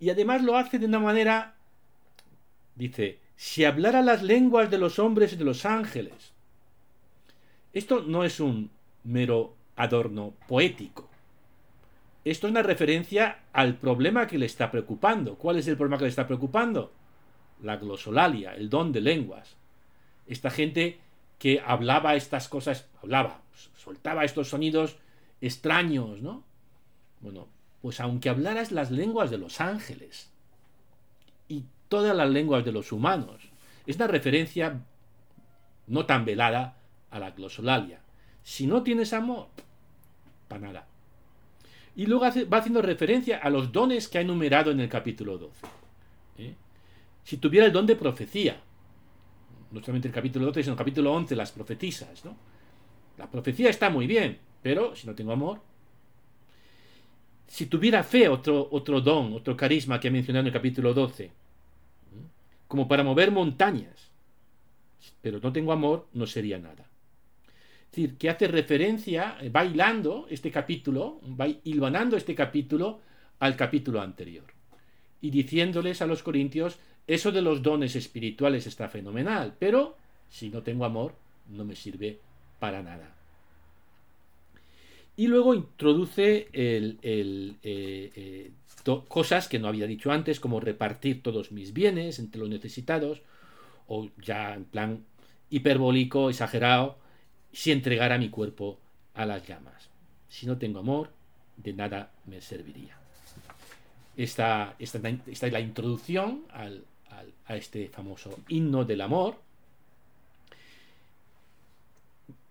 Y 0.00 0.08
además 0.08 0.42
lo 0.42 0.56
hace 0.56 0.78
de 0.78 0.86
una 0.86 1.00
manera, 1.00 1.56
dice, 2.74 3.20
si 3.36 3.66
hablara 3.66 4.00
las 4.00 4.22
lenguas 4.22 4.70
de 4.70 4.78
los 4.78 4.98
hombres 4.98 5.34
y 5.34 5.36
de 5.36 5.44
los 5.44 5.66
ángeles. 5.66 6.33
Esto 7.74 8.02
no 8.02 8.24
es 8.24 8.38
un 8.38 8.70
mero 9.02 9.56
adorno 9.74 10.34
poético. 10.46 11.10
Esto 12.24 12.46
es 12.46 12.52
una 12.52 12.62
referencia 12.62 13.40
al 13.52 13.76
problema 13.76 14.28
que 14.28 14.38
le 14.38 14.46
está 14.46 14.70
preocupando. 14.70 15.34
¿Cuál 15.34 15.58
es 15.58 15.66
el 15.66 15.76
problema 15.76 15.98
que 15.98 16.04
le 16.04 16.10
está 16.10 16.26
preocupando? 16.26 16.92
La 17.62 17.76
glosolalia, 17.76 18.54
el 18.54 18.70
don 18.70 18.92
de 18.92 19.00
lenguas. 19.00 19.56
Esta 20.26 20.50
gente 20.50 21.00
que 21.38 21.60
hablaba 21.66 22.14
estas 22.14 22.48
cosas, 22.48 22.88
hablaba, 23.02 23.42
soltaba 23.76 24.24
estos 24.24 24.48
sonidos 24.48 24.96
extraños, 25.40 26.22
¿no? 26.22 26.44
Bueno, 27.20 27.48
pues 27.82 28.00
aunque 28.00 28.30
hablaras 28.30 28.70
las 28.70 28.92
lenguas 28.92 29.30
de 29.30 29.38
los 29.38 29.60
ángeles 29.60 30.30
y 31.48 31.64
todas 31.88 32.16
las 32.16 32.30
lenguas 32.30 32.64
de 32.64 32.72
los 32.72 32.92
humanos, 32.92 33.42
es 33.84 33.96
una 33.96 34.06
referencia 34.06 34.80
no 35.88 36.06
tan 36.06 36.24
velada 36.24 36.76
a 37.14 37.20
la 37.20 37.30
glosolalia. 37.30 38.00
Si 38.42 38.66
no 38.66 38.82
tienes 38.82 39.12
amor, 39.12 39.46
para 40.48 40.66
nada. 40.66 40.88
Y 41.94 42.06
luego 42.06 42.24
va 42.24 42.58
haciendo 42.58 42.82
referencia 42.82 43.38
a 43.38 43.48
los 43.50 43.70
dones 43.70 44.08
que 44.08 44.18
ha 44.18 44.20
enumerado 44.20 44.72
en 44.72 44.80
el 44.80 44.88
capítulo 44.88 45.38
12. 45.38 45.66
¿eh? 46.38 46.54
Si 47.22 47.36
tuviera 47.36 47.66
el 47.66 47.72
don 47.72 47.86
de 47.86 47.94
profecía, 47.94 48.60
no 49.70 49.80
solamente 49.80 50.08
el 50.08 50.14
capítulo 50.14 50.46
12, 50.46 50.64
sino 50.64 50.72
el 50.72 50.78
capítulo 50.78 51.12
11, 51.12 51.36
las 51.36 51.52
profetisas, 51.52 52.24
¿no? 52.24 52.36
La 53.16 53.30
profecía 53.30 53.70
está 53.70 53.90
muy 53.90 54.08
bien, 54.08 54.38
pero 54.60 54.96
si 54.96 55.06
no 55.06 55.14
tengo 55.14 55.30
amor, 55.30 55.60
si 57.46 57.66
tuviera 57.66 58.02
fe, 58.02 58.28
otro, 58.28 58.68
otro 58.72 59.00
don, 59.00 59.32
otro 59.34 59.56
carisma 59.56 60.00
que 60.00 60.08
ha 60.08 60.10
mencionado 60.10 60.40
en 60.40 60.46
el 60.48 60.52
capítulo 60.52 60.92
12, 60.92 61.30
como 62.66 62.88
para 62.88 63.04
mover 63.04 63.30
montañas, 63.30 64.10
pero 65.22 65.38
no 65.38 65.52
tengo 65.52 65.70
amor, 65.70 66.08
no 66.12 66.26
sería 66.26 66.58
nada. 66.58 66.88
Es 67.94 67.98
decir, 67.98 68.18
que 68.18 68.28
hace 68.28 68.48
referencia, 68.48 69.38
eh, 69.40 69.50
va 69.50 69.64
hilando 69.64 70.26
este 70.28 70.50
capítulo, 70.50 71.20
va 71.40 71.46
hilvanando 71.62 72.16
este 72.16 72.34
capítulo 72.34 72.98
al 73.38 73.54
capítulo 73.54 74.00
anterior. 74.00 74.42
Y 75.20 75.30
diciéndoles 75.30 76.02
a 76.02 76.06
los 76.06 76.24
corintios, 76.24 76.80
eso 77.06 77.30
de 77.30 77.40
los 77.40 77.62
dones 77.62 77.94
espirituales 77.94 78.66
está 78.66 78.88
fenomenal, 78.88 79.54
pero 79.60 79.96
si 80.28 80.50
no 80.50 80.62
tengo 80.64 80.84
amor, 80.84 81.14
no 81.50 81.64
me 81.64 81.76
sirve 81.76 82.18
para 82.58 82.82
nada. 82.82 83.14
Y 85.16 85.28
luego 85.28 85.54
introduce 85.54 86.48
eh, 86.52 86.96
eh, 87.00 88.50
cosas 89.06 89.46
que 89.46 89.60
no 89.60 89.68
había 89.68 89.86
dicho 89.86 90.10
antes, 90.10 90.40
como 90.40 90.58
repartir 90.58 91.22
todos 91.22 91.52
mis 91.52 91.72
bienes 91.72 92.18
entre 92.18 92.40
los 92.40 92.48
necesitados, 92.48 93.22
o 93.86 94.08
ya 94.20 94.52
en 94.52 94.64
plan 94.64 95.04
hiperbólico, 95.48 96.28
exagerado, 96.28 97.03
si 97.54 97.72
entregara 97.72 98.18
mi 98.18 98.28
cuerpo 98.28 98.78
a 99.14 99.24
las 99.24 99.46
llamas. 99.46 99.88
Si 100.28 100.46
no 100.46 100.58
tengo 100.58 100.80
amor, 100.80 101.10
de 101.56 101.72
nada 101.72 102.10
me 102.26 102.40
serviría. 102.40 102.96
Esta, 104.16 104.74
esta, 104.78 105.00
esta 105.26 105.46
es 105.46 105.52
la 105.52 105.60
introducción 105.60 106.44
al, 106.52 106.84
a 107.46 107.56
este 107.56 107.88
famoso 107.88 108.40
himno 108.48 108.84
del 108.84 109.00
amor. 109.00 109.36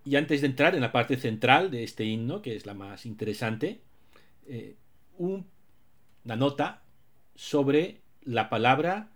Y 0.06 0.16
antes 0.16 0.42
de 0.42 0.48
entrar 0.48 0.76
en 0.76 0.82
la 0.82 0.92
parte 0.92 1.18
central 1.18 1.72
de 1.72 1.84
este 1.84 2.04
himno, 2.04 2.42
que 2.42 2.56
es 2.56 2.66
la 2.66 2.74
más 2.74 3.06
interesante, 3.06 3.80
eh, 4.48 4.76
una 5.18 6.36
nota 6.36 6.82
sobre 7.36 8.02
la 8.24 8.50
palabra 8.50 9.10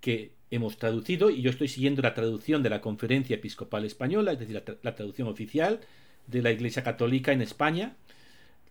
que 0.00 0.32
hemos 0.50 0.78
traducido, 0.78 1.30
y 1.30 1.42
yo 1.42 1.50
estoy 1.50 1.68
siguiendo 1.68 2.02
la 2.02 2.14
traducción 2.14 2.62
de 2.62 2.70
la 2.70 2.80
Conferencia 2.80 3.36
Episcopal 3.36 3.84
Española, 3.84 4.32
es 4.32 4.38
decir, 4.40 4.62
la, 4.82 4.94
traducción 4.94 5.28
oficial 5.28 5.80
de 6.26 6.42
la 6.42 6.50
Iglesia 6.50 6.82
Católica 6.82 7.32
en 7.32 7.40
España, 7.40 7.96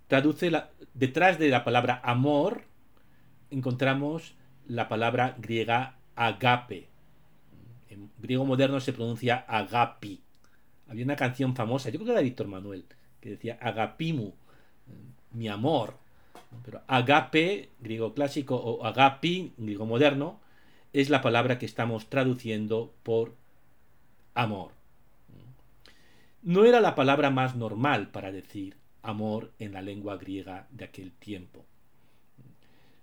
traduce 0.07 0.51
detrás 0.93 1.39
de 1.39 1.49
la 1.49 1.63
palabra 1.63 2.01
amor, 2.03 2.63
encontramos 3.49 4.35
la 4.67 4.89
palabra 4.89 5.35
griega 5.39 5.95
agape. 6.15 6.89
En 7.89 8.11
griego 8.19 8.45
moderno 8.45 8.79
se 8.81 8.93
pronuncia 8.93 9.45
agapi. 9.47 10.21
Había 10.87 11.05
una 11.05 11.15
canción 11.15 11.55
famosa, 11.55 11.89
yo 11.89 11.99
creo 11.99 12.05
que 12.07 12.11
era 12.11 12.19
de 12.19 12.25
Víctor 12.25 12.47
Manuel, 12.47 12.85
que 13.21 13.29
decía 13.29 13.57
agapimu, 13.61 14.33
mi 15.31 15.47
amor. 15.47 15.97
Pero 16.65 16.81
agape, 16.87 17.69
griego 17.79 18.13
clásico, 18.13 18.55
o 18.55 18.85
agapi, 18.85 19.53
griego 19.57 19.85
moderno, 19.85 20.39
es 20.93 21.09
la 21.09 21.21
palabra 21.21 21.59
que 21.59 21.65
estamos 21.65 22.09
traduciendo 22.09 22.93
por 23.03 23.35
amor. 24.33 24.71
No 26.41 26.65
era 26.65 26.79
la 26.79 26.95
palabra 26.95 27.29
más 27.29 27.55
normal 27.55 28.09
para 28.09 28.31
decir 28.31 28.77
amor 29.01 29.51
en 29.59 29.73
la 29.73 29.81
lengua 29.81 30.17
griega 30.17 30.67
de 30.71 30.85
aquel 30.85 31.11
tiempo. 31.11 31.65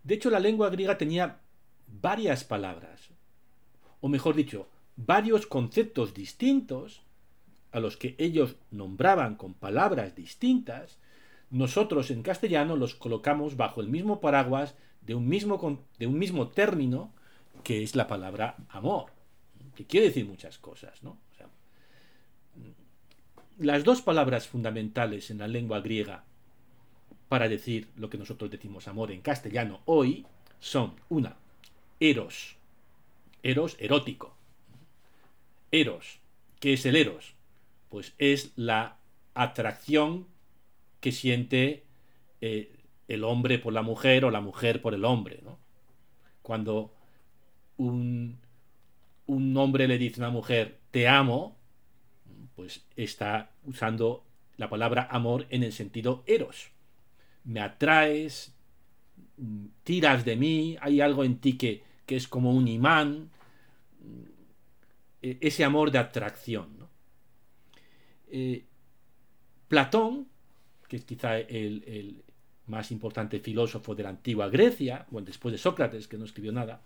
De 0.05 0.15
hecho, 0.15 0.31
la 0.31 0.41
lengua 0.41 0.71
griega 0.71 0.99
tenía 0.99 1.41
varias 1.89 2.45
palabras, 2.45 3.09
o 4.01 4.09
mejor 4.09 4.35
dicho, 4.35 4.69
varios 4.97 5.47
conceptos 5.47 6.15
distintos 6.15 7.03
a 7.73 7.81
los 7.81 7.97
que 7.97 8.15
ellos 8.19 8.57
nombraban 8.71 9.37
con 9.37 9.53
palabras 9.53 10.15
distintas, 10.15 10.99
nosotros 11.51 12.11
en 12.11 12.23
castellano 12.23 12.77
los 12.77 12.95
colocamos 12.95 13.57
bajo 13.57 13.81
el 13.81 13.89
mismo 13.89 14.21
paraguas 14.21 14.75
de 15.03 15.15
un 15.15 15.29
mismo, 15.29 15.85
de 15.99 16.07
un 16.07 16.19
mismo 16.19 16.49
término 16.49 17.13
que 17.63 17.83
es 17.83 17.97
la 17.97 18.07
palabra 18.07 18.57
amor, 18.69 19.07
que 19.75 19.85
quiere 19.85 20.07
decir 20.07 20.27
muchas 20.27 20.59
cosas, 20.59 21.03
¿no? 21.03 21.19
las 23.59 23.85
dos 23.85 24.03
palabras 24.03 24.47
fundamentales 24.47 25.31
en 25.31 25.39
la 25.39 25.49
lengua 25.49 25.81
griega 25.81 26.25
para 27.29 27.49
decir 27.49 27.89
lo 27.97 28.11
que 28.11 28.19
nosotros 28.19 28.51
decimos 28.51 28.87
amor 28.87 29.11
en 29.11 29.23
castellano 29.23 29.81
hoy 29.87 30.27
son 30.61 30.95
una, 31.09 31.37
eros, 32.01 32.57
eros 33.43 33.77
erótico. 33.79 34.35
Eros, 35.73 36.19
¿qué 36.61 36.75
es 36.75 36.87
el 36.87 36.97
eros? 36.97 37.35
Pues 37.89 38.15
es 38.19 38.53
la 38.57 38.99
atracción 39.35 40.27
que 41.01 41.13
siente 41.13 41.85
eh, 42.41 42.73
el 43.09 43.25
hombre 43.25 43.59
por 43.59 43.73
la 43.73 43.83
mujer 43.83 44.25
o 44.25 44.31
la 44.31 44.41
mujer 44.41 44.81
por 44.81 44.95
el 44.95 45.05
hombre. 45.05 45.41
¿no? 45.43 45.59
Cuando 46.43 46.93
un, 47.77 48.39
un 49.27 49.57
hombre 49.57 49.89
le 49.89 49.99
dice 49.99 50.21
a 50.21 50.25
una 50.25 50.33
mujer, 50.33 50.79
te 50.91 51.09
amo, 51.09 51.57
pues 52.55 52.85
está 52.97 53.51
usando 53.65 54.25
la 54.57 54.71
palabra 54.71 55.09
amor 55.11 55.47
en 55.51 55.63
el 55.63 55.73
sentido 55.73 56.25
eros. 56.27 56.71
Me 57.45 57.61
atraes, 57.61 58.55
tiras 59.85 60.25
de 60.25 60.37
mí, 60.37 60.77
hay 60.81 61.01
algo 61.01 61.25
en 61.25 61.39
ti 61.39 61.57
que, 61.57 61.83
que 62.07 62.17
es 62.17 62.27
como 62.27 62.53
un 62.53 62.67
imán, 62.69 63.31
e, 65.23 65.39
ese 65.41 65.65
amor 65.65 65.91
de 65.91 65.99
atracción. 65.99 66.89
Eh, 68.29 68.65
Platón, 69.69 70.29
que 70.89 70.97
es 70.97 71.05
quizá 71.05 71.39
el, 71.39 72.23
más 72.67 72.91
importante 72.91 73.39
filósofo 73.39 73.95
de 73.95 74.03
la 74.03 74.09
antigua 74.09 74.49
Grecia, 74.49 75.07
bueno, 75.11 75.27
después 75.27 75.53
de 75.53 75.59
Sócrates, 75.59 76.09
que 76.09 76.19
no 76.19 76.25
escribió 76.25 76.53
nada, 76.53 76.81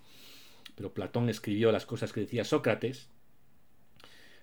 pero 0.75 0.95
Platón 0.95 1.29
escribió 1.29 1.73
las 1.73 1.87
cosas 1.87 2.13
que 2.13 2.21
decía 2.21 2.45
Sócrates, 2.45 3.09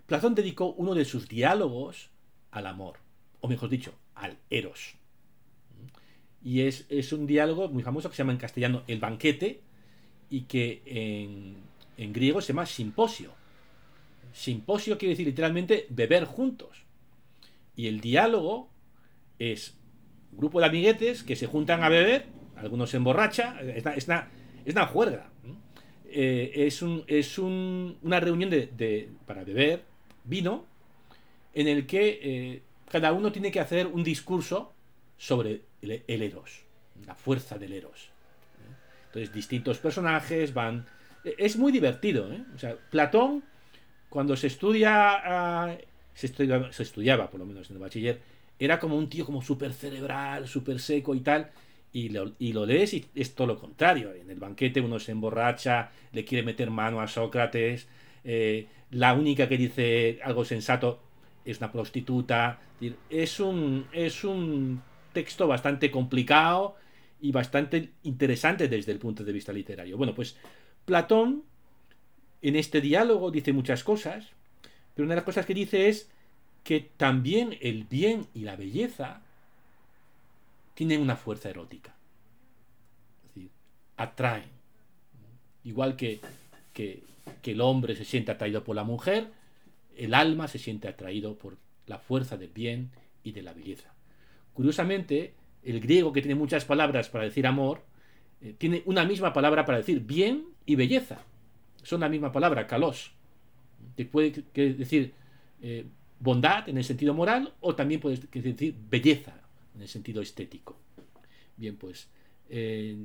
Platón 0.06 0.36
dedicó 0.36 0.74
uno 0.74 0.96
de 0.96 1.06
sus 1.06 1.28
diálogos 1.28 2.10
al 2.52 2.68
amor, 2.68 3.00
o 3.42 3.48
mejor 3.48 3.70
dicho, 3.70 3.94
al 4.16 4.38
eros. 4.50 4.96
Y 6.42 6.62
es, 6.62 6.86
es 6.90 7.12
un 7.12 7.28
diálogo 7.28 7.68
muy 7.68 7.84
famoso 7.84 8.10
que 8.10 8.16
se 8.16 8.20
llama 8.20 8.32
en 8.32 8.38
castellano 8.38 8.84
El 8.88 9.00
banquete, 9.00 9.62
y 10.30 10.42
que 10.42 10.82
en, 11.98 12.14
griego 12.14 12.42
se 12.42 12.50
llama 12.50 12.66
simposio. 12.66 13.32
Simposio 14.34 14.98
quiere 14.98 15.14
decir 15.14 15.26
literalmente 15.26 15.88
beber 15.90 16.26
juntos. 16.26 16.84
Y 17.76 17.88
el 17.88 18.02
diálogo 18.02 18.70
es 19.40 19.76
un 20.32 20.38
grupo 20.38 20.60
de 20.60 20.68
amiguetes 20.68 21.24
que 21.24 21.36
se 21.36 21.48
juntan 21.48 21.84
a 21.84 21.90
beber, 21.90 22.26
algunos 22.56 22.90
se 22.90 22.98
emborracha, 22.98 23.60
es 23.62 24.08
una, 24.08 24.30
es 24.66 24.74
una, 24.74 24.88
juerga. 24.88 25.30
Eh, 26.10 26.66
es 26.68 26.82
un, 26.82 27.04
es 27.08 27.38
una 27.38 28.20
reunión 28.20 28.50
de, 28.50 29.10
para 29.26 29.44
beber 29.44 29.84
vino 30.24 30.66
en 31.54 31.68
el 31.68 31.86
que 31.86 32.20
eh, 32.22 32.62
cada 32.90 33.12
uno 33.14 33.32
tiene 33.32 33.52
que 33.52 33.60
hacer 33.60 33.88
un 33.88 34.04
discurso 34.04 34.74
sobre 35.18 35.62
el, 35.82 36.04
eros, 36.08 36.62
la 37.06 37.16
fuerza 37.16 37.58
del 37.58 37.74
eros. 37.74 38.10
Entonces, 39.08 39.34
distintos 39.34 39.80
personajes 39.80 40.54
van. 40.54 40.86
E, 41.24 41.36
es 41.38 41.58
muy 41.58 41.72
divertido, 41.72 42.32
¿eh? 42.32 42.44
O 42.56 42.60
sea, 42.60 42.76
Platón, 42.90 43.44
cuando 44.10 44.36
se 44.36 44.48
estudia. 44.48 44.92
Ah, 44.94 45.78
se, 46.14 46.28
estudiaba, 46.28 46.72
se 46.72 46.84
estudiaba, 46.84 47.30
por 47.30 47.40
lo 47.40 47.46
menos 47.46 47.70
en 47.70 47.76
el 47.76 47.82
bachiller, 47.82 48.22
era 48.60 48.80
como 48.80 48.98
un 48.98 49.10
tío 49.10 49.26
como 49.26 49.42
súper 49.42 49.74
cerebral, 49.74 50.48
súper 50.48 50.80
seco 50.80 51.16
y 51.16 51.20
tal. 51.22 51.52
Y 51.94 52.10
lo, 52.10 52.34
y 52.38 52.54
lees 52.54 52.94
y 52.94 53.06
es 53.16 53.34
todo 53.34 53.48
lo 53.48 53.60
contrario. 53.60 54.14
En 54.14 54.30
el 54.30 54.40
banquete 54.40 54.82
uno 54.82 55.00
se 55.00 55.12
emborracha, 55.12 55.92
le 56.12 56.26
quiere 56.26 56.46
meter 56.46 56.70
mano 56.70 57.02
a 57.02 57.08
Sócrates. 57.08 57.88
Eh, 58.24 58.68
la 58.92 59.14
única 59.14 59.48
que 59.48 59.58
dice 59.58 60.20
algo 60.24 60.46
sensato 60.46 61.02
es 61.46 61.58
una 61.60 61.72
prostituta. 61.72 62.60
Es 63.10 63.40
un, 63.40 63.88
es 63.92 64.24
un 64.24 64.82
texto 65.14 65.48
bastante 65.48 65.90
complicado 65.90 66.76
y 67.20 67.32
bastante 67.32 67.90
interesante 68.04 68.68
desde 68.68 68.92
el 68.92 69.00
punto 69.00 69.24
de 69.24 69.32
vista 69.32 69.52
literario. 69.52 69.98
Bueno, 69.98 70.14
pues 70.14 70.38
Platón 70.86 71.44
en 72.42 72.56
este 72.56 72.82
diálogo 72.82 73.32
dice 73.32 73.54
muchas 73.54 73.84
cosas, 73.84 74.30
pero 74.94 75.06
una 75.06 75.16
de 75.16 75.22
las 75.22 75.26
cosas 75.26 75.46
que 75.46 75.54
dice 75.54 75.90
es 75.90 76.10
que 76.64 76.90
también 76.98 77.58
el 77.62 77.86
bien 77.86 78.28
y 78.34 78.42
la 78.42 78.56
belleza 78.56 79.22
tienen 80.78 81.02
una 81.02 81.16
fuerza 81.16 81.50
erótica. 81.50 81.96
Es 83.24 83.34
decir, 83.34 83.50
atraen. 83.96 84.52
Igual 85.64 85.96
que, 85.96 86.20
que, 86.72 87.02
el 87.46 87.62
hombre 87.62 87.96
se 87.96 88.06
siente 88.06 88.32
atraído 88.32 88.64
por 88.64 88.76
la 88.76 88.84
mujer, 88.84 89.32
el 89.96 90.14
alma 90.14 90.48
se 90.48 90.60
siente 90.60 90.88
atraído 90.88 91.36
por 91.36 91.58
la 91.88 91.98
fuerza 91.98 92.38
del 92.38 92.50
bien 92.50 92.92
y 93.24 93.32
de 93.32 93.42
la 93.42 93.54
belleza. 93.54 93.92
Curiosamente, 94.54 95.34
el 95.64 95.80
griego, 95.80 96.14
que 96.14 96.22
tiene 96.22 96.36
muchas 96.36 96.64
palabras 96.64 97.10
para 97.10 97.24
decir 97.24 97.48
amor, 97.48 97.82
eh, 98.42 98.54
tiene 98.56 98.84
una 98.86 99.04
misma 99.04 99.34
palabra 99.34 99.66
para 99.66 99.80
decir 99.80 100.02
bien 100.02 100.46
y 100.68 100.76
belleza. 100.76 101.24
Son 101.82 102.02
la 102.02 102.10
misma 102.10 102.32
palabra, 102.32 102.68
kalos. 102.68 103.14
Que 103.96 104.06
puede 104.06 104.44
decir 104.54 105.14
eh, 105.60 105.88
bondad 106.20 106.70
en 106.70 106.78
el 106.78 106.84
sentido 106.84 107.16
moral 107.16 107.56
o 107.62 107.74
también 107.74 108.00
puede 108.00 108.20
decir 108.32 108.76
belleza 108.92 109.47
en 109.78 109.84
el 109.84 109.88
sentido 109.88 110.22
estético. 110.22 110.76
Bien, 111.56 111.78
pues 111.78 112.08
eh, 112.50 112.98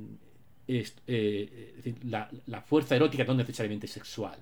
la, 2.03 2.29
la, 2.47 2.61
fuerza 2.61 2.95
erótica 2.95 3.23
no 3.23 3.35
necesariamente 3.35 3.87
sexual. 3.87 4.37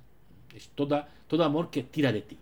Es 0.56 0.70
toda, 0.70 1.08
todo 1.28 1.44
amor 1.44 1.70
que 1.70 1.84
tira 1.84 2.12
de 2.12 2.22
ti. 2.22 2.38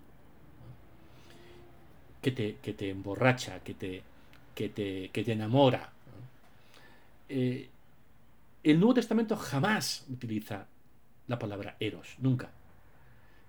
Que 2.22 2.31
te, 2.31 2.58
que 2.62 2.74
te 2.74 2.89
emborracha, 2.89 3.60
que 3.62 3.74
te, 3.74 4.03
que 4.53 4.69
te, 4.69 5.31
enamora. 5.31 5.91
Eh, 7.29 7.69
el 8.63 8.79
Nuevo 8.79 8.96
Testamento 8.96 9.38
jamás 9.38 10.05
utiliza 10.10 10.67
la 11.27 11.39
palabra 11.39 11.77
eros, 11.79 12.15
nunca. 12.19 12.51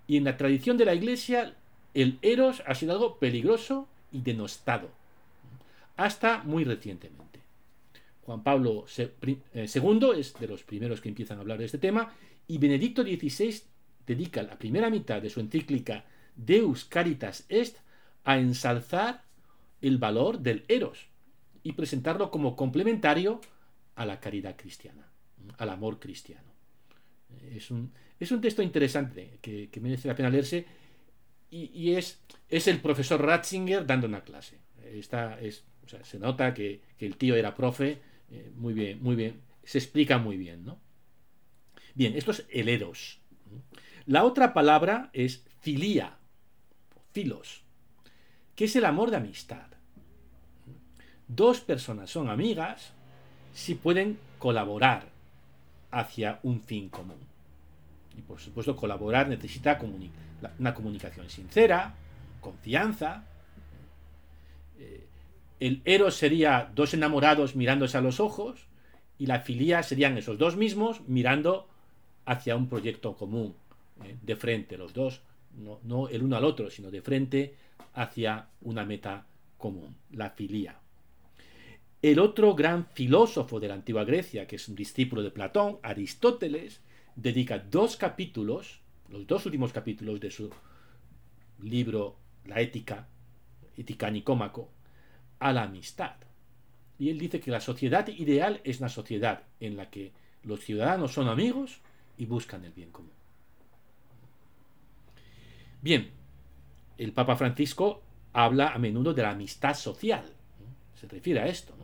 Y 0.06 0.16
en 0.16 0.24
la 0.24 0.36
tradición 0.36 0.76
de 0.76 0.84
la 0.84 0.94
Iglesia, 0.94 1.54
el 1.94 2.18
eros 2.22 2.62
ha 2.66 2.74
sido 2.74 2.92
algo 2.92 3.18
peligroso 3.18 3.88
y 4.12 4.20
denostado. 4.20 4.99
Hasta 6.00 6.42
muy 6.44 6.64
recientemente. 6.64 7.40
Juan 8.22 8.42
Pablo 8.42 8.86
II 8.96 9.38
eh, 9.52 9.64
es 9.64 10.34
de 10.34 10.48
los 10.48 10.62
primeros 10.62 11.02
que 11.02 11.10
empiezan 11.10 11.36
a 11.36 11.40
hablar 11.42 11.58
de 11.58 11.66
este 11.66 11.76
tema 11.76 12.14
y 12.46 12.56
Benedicto 12.56 13.02
XVI 13.02 13.62
dedica 14.06 14.42
la 14.42 14.58
primera 14.58 14.88
mitad 14.88 15.20
de 15.20 15.28
su 15.28 15.40
encíclica 15.40 16.06
Deus 16.34 16.86
Caritas 16.86 17.44
Est 17.50 17.76
a 18.24 18.38
ensalzar 18.38 19.24
el 19.82 19.98
valor 19.98 20.38
del 20.38 20.64
eros 20.68 21.06
y 21.62 21.72
presentarlo 21.72 22.30
como 22.30 22.56
complementario 22.56 23.42
a 23.94 24.06
la 24.06 24.20
caridad 24.20 24.56
cristiana, 24.56 25.06
al 25.58 25.68
amor 25.68 26.00
cristiano. 26.00 26.48
Es 27.52 27.70
un, 27.70 27.92
texto 28.40 28.62
interesante 28.62 29.38
que, 29.42 29.68
merece 29.82 30.08
la 30.08 30.14
pena 30.14 30.30
leerse 30.30 30.64
y, 31.50 31.92
es, 31.92 32.22
es, 32.48 32.68
el 32.68 32.80
profesor 32.80 33.20
Ratzinger 33.20 33.84
dando 33.84 34.06
una 34.06 34.22
clase. 34.22 34.58
Está, 34.94 35.38
es, 35.40 35.64
se 36.02 36.18
nota 36.18 36.54
que, 36.54 36.80
el 36.98 37.16
tío 37.16 37.34
era 37.34 37.54
profe, 37.54 37.98
eh, 38.30 38.50
muy 38.56 38.74
bien, 38.74 39.02
muy 39.02 39.16
bien, 39.16 39.40
se 39.64 39.78
explica 39.78 40.18
muy 40.18 40.36
bien, 40.36 40.64
¿no? 40.64 40.78
Bien, 41.94 42.16
esto 42.16 42.30
es 42.30 42.46
el 42.50 42.68
eros. 42.68 43.20
La 44.06 44.24
otra 44.24 44.52
palabra 44.52 45.10
es 45.12 45.44
filia, 45.60 46.16
filos, 47.12 47.62
que 48.54 48.64
es 48.64 48.76
el 48.76 48.84
amor 48.84 49.10
de 49.10 49.16
amistad. 49.16 49.66
Dos 51.28 51.60
personas 51.60 52.10
son 52.10 52.28
amigas 52.28 52.92
si 53.52 53.74
pueden 53.74 54.18
colaborar 54.38 55.08
hacia 55.90 56.40
un 56.42 56.60
fin 56.60 56.88
común. 56.88 57.18
Y 58.16 58.22
por 58.22 58.40
supuesto, 58.40 58.76
colaborar 58.76 59.28
necesita 59.28 59.78
una 60.58 60.74
comunicación 60.74 61.28
sincera, 61.30 61.94
confianza. 62.40 63.24
Eh, 64.78 65.06
el 65.60 65.82
eros 65.84 66.14
sería 66.16 66.70
dos 66.74 66.94
enamorados 66.94 67.54
mirándose 67.54 67.98
a 67.98 68.00
los 68.00 68.18
ojos 68.18 68.66
y 69.18 69.26
la 69.26 69.40
filia 69.40 69.82
serían 69.82 70.16
esos 70.16 70.38
dos 70.38 70.56
mismos 70.56 71.02
mirando 71.06 71.68
hacia 72.24 72.56
un 72.56 72.68
proyecto 72.68 73.14
común, 73.14 73.54
eh, 74.04 74.16
de 74.22 74.36
frente, 74.36 74.78
los 74.78 74.94
dos, 74.94 75.20
no, 75.56 75.78
no 75.84 76.08
el 76.08 76.22
uno 76.22 76.36
al 76.36 76.44
otro, 76.44 76.70
sino 76.70 76.90
de 76.90 77.02
frente 77.02 77.54
hacia 77.92 78.48
una 78.62 78.84
meta 78.84 79.26
común, 79.58 79.94
la 80.12 80.30
filia. 80.30 80.76
El 82.00 82.18
otro 82.18 82.54
gran 82.54 82.86
filósofo 82.86 83.60
de 83.60 83.68
la 83.68 83.74
antigua 83.74 84.04
Grecia, 84.04 84.46
que 84.46 84.56
es 84.56 84.68
un 84.68 84.74
discípulo 84.74 85.22
de 85.22 85.30
Platón, 85.30 85.78
Aristóteles, 85.82 86.80
dedica 87.14 87.58
dos 87.58 87.96
capítulos, 87.96 88.80
los 89.10 89.26
dos 89.26 89.44
últimos 89.44 89.72
capítulos 89.72 90.18
de 90.20 90.30
su 90.30 90.50
libro 91.62 92.16
La 92.46 92.60
ética, 92.60 93.06
Ética 93.76 94.10
Nicómaco, 94.10 94.70
a 95.40 95.52
la 95.52 95.64
amistad. 95.64 96.14
Y 96.98 97.08
él 97.10 97.18
dice 97.18 97.40
que 97.40 97.50
la 97.50 97.60
sociedad 97.60 98.06
ideal 98.08 98.60
es 98.62 98.78
una 98.78 98.88
sociedad 98.88 99.42
en 99.58 99.76
la 99.76 99.90
que 99.90 100.12
los 100.44 100.60
ciudadanos 100.60 101.12
son 101.12 101.28
amigos 101.28 101.80
y 102.18 102.26
buscan 102.26 102.64
el 102.64 102.72
bien 102.72 102.90
común. 102.90 103.10
Bien, 105.82 106.10
el 106.98 107.12
Papa 107.12 107.36
Francisco 107.36 108.02
habla 108.32 108.68
a 108.68 108.78
menudo 108.78 109.14
de 109.14 109.22
la 109.22 109.30
amistad 109.30 109.74
social. 109.74 110.24
Se 110.94 111.08
refiere 111.08 111.40
a 111.40 111.46
esto. 111.46 111.74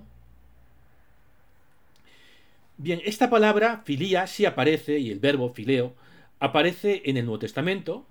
Bien, 2.78 3.00
esta 3.06 3.30
palabra 3.30 3.82
filía 3.86 4.26
sí 4.26 4.44
aparece, 4.44 4.98
y 4.98 5.10
el 5.10 5.18
verbo 5.18 5.48
fileo, 5.54 5.94
aparece 6.40 7.02
en 7.06 7.16
el 7.16 7.24
Nuevo 7.24 7.38
Testamento, 7.38 8.06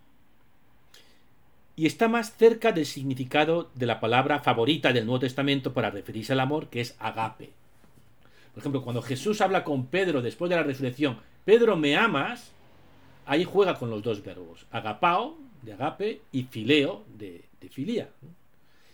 y 1.76 1.86
está 1.86 2.08
más 2.08 2.36
cerca 2.36 2.72
del 2.72 2.86
significado 2.86 3.70
de 3.76 3.86
la 3.86 4.00
palabra 4.00 4.40
favorita 4.40 4.94
del 4.94 5.06
Nuevo 5.06 5.20
Testamento 5.20 5.74
para 5.74 5.92
referirse 5.92 6.34
al 6.34 6.40
amor, 6.40 6.70
que 6.70 6.82
es 6.82 6.96
agape. 7.00 7.52
Por 8.54 8.62
ejemplo, 8.62 8.82
cuando 8.82 9.02
Jesús 9.02 9.42
habla 9.42 9.64
con 9.66 9.88
Pedro 9.88 10.22
después 10.22 10.50
de 10.50 10.56
la 10.56 10.64
resurrección, 10.64 11.20
Pedro, 11.44 11.76
¿me 11.76 11.98
amas? 11.98 12.52
Ahí 13.26 13.44
juega 13.44 13.78
con 13.78 13.90
los 13.90 14.02
dos 14.02 14.24
verbos, 14.24 14.66
agapao, 14.72 15.38
de 15.62 15.74
agape, 15.74 16.22
y 16.32 16.44
fileo, 16.44 17.04
de, 17.18 17.44
de 17.60 17.70
filía. 17.70 18.10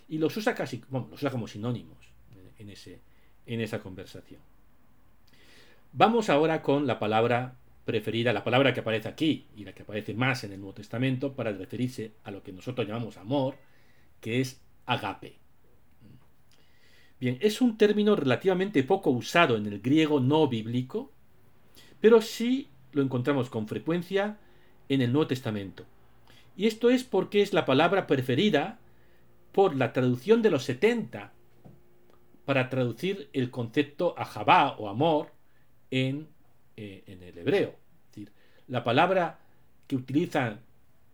Y 0.09 0.17
los 0.17 0.35
usa 0.35 0.55
casi, 0.55 0.83
bueno, 0.89 1.07
los 1.11 1.19
usa 1.19 1.29
como 1.29 1.47
sinónimos 1.47 1.97
en, 2.57 2.73
en 3.45 3.61
esa 3.61 3.79
conversación. 3.79 4.41
Vamos 5.93 6.29
ahora 6.29 6.61
con 6.61 6.87
la 6.87 6.97
palabra 6.97 7.55
preferida, 7.85 8.33
la 8.33 8.43
palabra 8.43 8.73
que 8.73 8.81
aparece 8.81 9.07
aquí 9.07 9.47
y 9.55 9.65
la 9.65 9.73
que 9.73 9.83
aparece 9.83 10.13
más 10.13 10.43
en 10.43 10.53
el 10.53 10.59
Nuevo 10.59 10.75
Testamento 10.75 11.33
para 11.33 11.51
referirse 11.51 12.13
a 12.23 12.31
lo 12.31 12.43
que 12.43 12.51
nosotros 12.51 12.87
llamamos 12.87 13.17
amor, 13.17 13.55
que 14.19 14.41
es 14.41 14.61
agape. 14.85 15.35
Bien, 17.19 17.37
es 17.41 17.61
un 17.61 17.77
término 17.77 18.15
relativamente 18.15 18.83
poco 18.83 19.11
usado 19.11 19.55
en 19.55 19.67
el 19.67 19.79
griego 19.79 20.19
no 20.19 20.47
bíblico, 20.47 21.11
pero 21.99 22.21
sí 22.21 22.69
lo 22.93 23.01
encontramos 23.01 23.49
con 23.49 23.67
frecuencia 23.67 24.39
en 24.89 25.01
el 25.01 25.11
Nuevo 25.11 25.27
Testamento. 25.27 25.85
Y 26.57 26.67
esto 26.67 26.89
es 26.89 27.03
porque 27.03 27.41
es 27.41 27.53
la 27.53 27.65
palabra 27.65 28.07
preferida 28.07 28.79
por 29.51 29.75
la 29.75 29.93
traducción 29.93 30.41
de 30.41 30.49
los 30.49 30.63
70 30.63 31.31
para 32.45 32.69
traducir 32.69 33.29
el 33.33 33.51
concepto 33.51 34.15
ajabá 34.17 34.75
o 34.77 34.89
amor 34.89 35.31
en, 35.91 36.27
eh, 36.81 37.03
en 37.05 37.21
el 37.21 37.37
hebreo. 37.37 37.75
Decir, 38.07 38.31
la 38.67 38.83
palabra 38.83 39.37
que 39.85 39.95
utiliza 39.95 40.57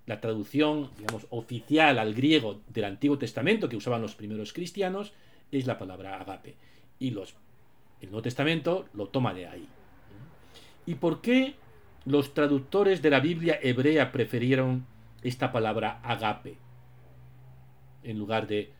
la 0.05 0.21
traducción, 0.21 0.89
digamos, 0.97 1.27
oficial 1.29 1.99
al 1.99 2.13
griego 2.13 2.61
del 2.69 2.85
Antiguo 2.85 3.17
Testamento 3.17 3.67
que 3.67 3.75
usaban 3.75 4.01
los 4.01 4.15
primeros 4.15 4.53
cristianos 4.53 5.11
es 5.51 5.67
la 5.67 5.77
palabra 5.77 6.21
agape. 6.21 6.55
Y 6.99 7.11
los, 7.11 7.35
el 7.99 8.11
Nuevo 8.11 8.21
Testamento 8.21 8.87
lo 8.93 9.09
toma 9.09 9.33
de 9.33 9.47
ahí. 9.47 9.67
¿Y 10.85 10.95
por 10.95 11.19
qué 11.19 11.55
los 12.05 12.33
traductores 12.33 13.01
de 13.01 13.09
la 13.09 13.19
Biblia 13.19 13.59
hebrea 13.61 14.13
prefirieron 14.13 14.85
esta 15.21 15.51
palabra 15.51 15.99
agape 16.01 16.55
en 18.03 18.17
lugar 18.17 18.47
de 18.47 18.71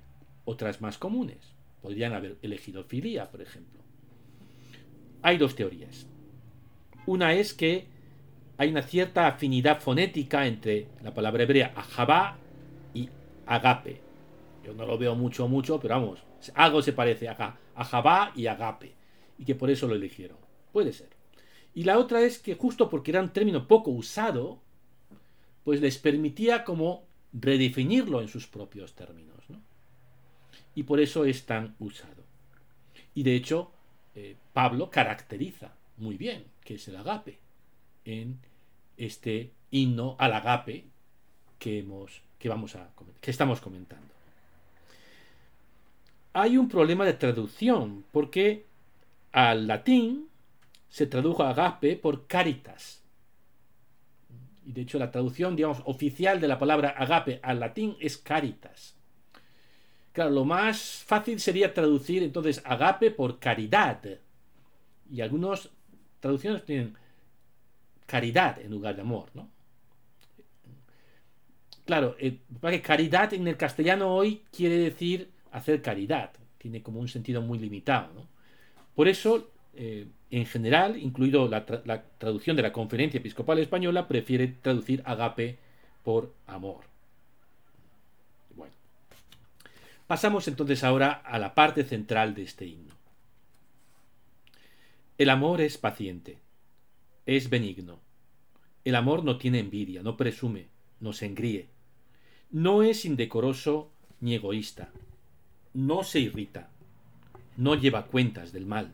otras 0.46 0.80
más 0.80 0.98
comunes? 0.98 1.54
Podrían 1.82 2.14
haber 2.14 2.38
elegido 2.42 2.86
filia, 2.86 3.30
por 3.30 3.42
ejemplo. 3.42 3.82
Hay 5.22 5.38
dos 5.38 5.54
teorías. 5.54 6.08
Una 7.08 7.34
es 7.34 7.54
que 7.54 7.88
hay 8.58 8.70
una 8.70 8.82
cierta 8.82 9.28
afinidad 9.28 9.80
fonética 9.80 10.46
entre 10.46 10.88
la 11.02 11.14
palabra 11.14 11.44
hebrea 11.44 11.72
ajabá 11.74 12.38
y 12.94 13.10
agape. 13.46 14.02
Yo 14.66 14.74
no 14.74 14.86
lo 14.86 14.98
veo 14.98 15.16
mucho, 15.16 15.48
mucho, 15.48 15.80
pero 15.80 15.96
vamos, 15.96 16.20
algo 16.54 16.82
se 16.82 16.92
parece 16.92 17.30
a 17.30 17.58
ajabá 17.76 18.34
y 18.36 18.48
agape. 18.48 18.94
Y 19.40 19.46
que 19.46 19.56
por 19.56 19.70
eso 19.70 19.88
lo 19.88 19.96
eligieron. 19.96 20.38
Puede 20.74 20.92
ser. 20.92 21.08
Y 21.74 21.86
la 21.86 21.98
otra 21.98 22.22
es 22.22 22.40
que 22.40 22.56
justo 22.56 22.90
porque 22.90 23.12
era 23.12 23.22
un 23.22 23.30
término 23.30 23.70
poco 23.70 23.90
usado, 23.90 24.60
pues 25.64 25.80
les 25.80 25.98
permitía 25.98 26.66
como 26.66 27.06
redefinirlo 27.32 28.20
en 28.20 28.28
sus 28.28 28.48
propios 28.48 28.96
términos. 28.96 29.46
Y 30.76 30.84
por 30.84 31.00
eso 31.00 31.24
es 31.24 31.46
tan 31.46 31.74
usado. 31.80 32.26
Y 33.16 33.24
de 33.24 33.36
hecho, 33.36 33.72
eh, 34.14 34.36
Pablo 34.52 34.90
caracteriza 34.90 35.78
muy 35.98 36.18
bien 36.18 36.46
que 36.64 36.76
es 36.76 36.88
el 36.88 36.96
agape 36.96 37.40
en 38.06 38.40
este 38.98 39.52
himno 39.72 40.16
al 40.20 40.34
agape 40.34 40.86
que, 41.60 41.80
hemos, 41.80 42.22
que, 42.40 42.50
vamos 42.50 42.76
a, 42.76 42.90
que 43.20 43.32
estamos 43.32 43.60
comentando. 43.62 44.08
Hay 46.34 46.58
un 46.58 46.70
problema 46.70 47.06
de 47.06 47.14
traducción 47.14 48.06
porque 48.12 48.66
al 49.32 49.68
latín 49.68 50.28
se 50.90 51.08
tradujo 51.08 51.44
agape 51.44 51.96
por 51.96 52.28
caritas. 52.28 53.04
Y 54.66 54.74
de 54.74 54.82
hecho 54.82 55.00
la 55.00 55.12
traducción, 55.12 55.56
digamos, 55.56 55.82
oficial 55.86 56.40
de 56.42 56.48
la 56.48 56.60
palabra 56.60 56.90
agape 56.90 57.40
al 57.42 57.60
latín 57.60 57.96
es 58.00 58.18
caritas. 58.18 58.96
Claro, 60.12 60.32
lo 60.32 60.46
más 60.46 61.04
fácil 61.06 61.40
sería 61.40 61.74
traducir 61.74 62.24
entonces 62.24 62.62
agape 62.66 63.12
por 63.12 63.40
caridad. 63.40 64.02
Y 65.10 65.22
algunas 65.22 65.70
traducciones 66.20 66.64
tienen 66.66 66.96
caridad 68.06 68.60
en 68.60 68.72
lugar 68.72 68.96
de 68.96 69.02
amor, 69.02 69.30
¿no? 69.34 69.50
Claro, 71.86 72.16
eh, 72.20 72.40
caridad 72.84 73.34
en 73.34 73.48
el 73.48 73.56
castellano 73.56 74.14
hoy 74.14 74.44
quiere 74.52 74.78
decir 74.78 75.30
hacer 75.52 75.82
caridad. 75.82 76.32
Tiene 76.58 76.82
como 76.82 77.00
un 77.00 77.08
sentido 77.08 77.42
muy 77.42 77.60
limitado, 77.60 78.14
¿no? 78.14 78.28
Por 78.94 79.08
eso, 79.08 79.50
eh, 79.74 80.08
en 80.32 80.46
general, 80.46 80.98
incluido 80.98 81.48
la, 81.48 81.66
la 81.86 82.04
traducción 82.18 82.58
de 82.58 82.64
la 82.64 82.74
Conferencia 82.74 83.20
Episcopal 83.20 83.60
Española, 83.60 84.08
prefiere 84.08 84.48
traducir 84.48 85.02
agape 85.06 85.60
por 86.04 86.34
amor. 86.46 86.82
Pasamos 90.08 90.48
entonces 90.48 90.86
ahora 90.86 91.12
a 91.12 91.38
la 91.38 91.54
parte 91.54 91.84
central 91.84 92.34
de 92.34 92.44
este 92.44 92.66
himno. 92.66 92.97
El 95.18 95.32
amor 95.32 95.62
es 95.62 95.80
paciente, 95.80 96.38
es 97.26 97.50
benigno. 97.50 98.00
El 98.86 98.94
amor 98.94 99.24
no 99.24 99.40
tiene 99.40 99.58
envidia, 99.58 100.04
no 100.04 100.16
presume, 100.16 100.68
no 101.00 101.12
se 101.12 101.26
engríe. 101.26 101.70
No 102.52 102.84
es 102.84 103.04
indecoroso 103.04 103.90
ni 104.22 104.36
egoísta. 104.36 104.92
No 105.74 106.04
se 106.04 106.20
irrita, 106.20 106.70
no 107.58 107.74
lleva 107.74 108.06
cuentas 108.06 108.52
del 108.52 108.68
mal, 108.68 108.94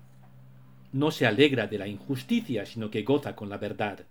no 0.94 1.12
se 1.12 1.26
alegra 1.26 1.68
de 1.68 1.78
la 1.78 1.88
injusticia, 1.88 2.66
sino 2.66 2.90
que 2.90 3.04
goza 3.04 3.36
con 3.36 3.50
la 3.50 3.58
verdad. 3.58 4.06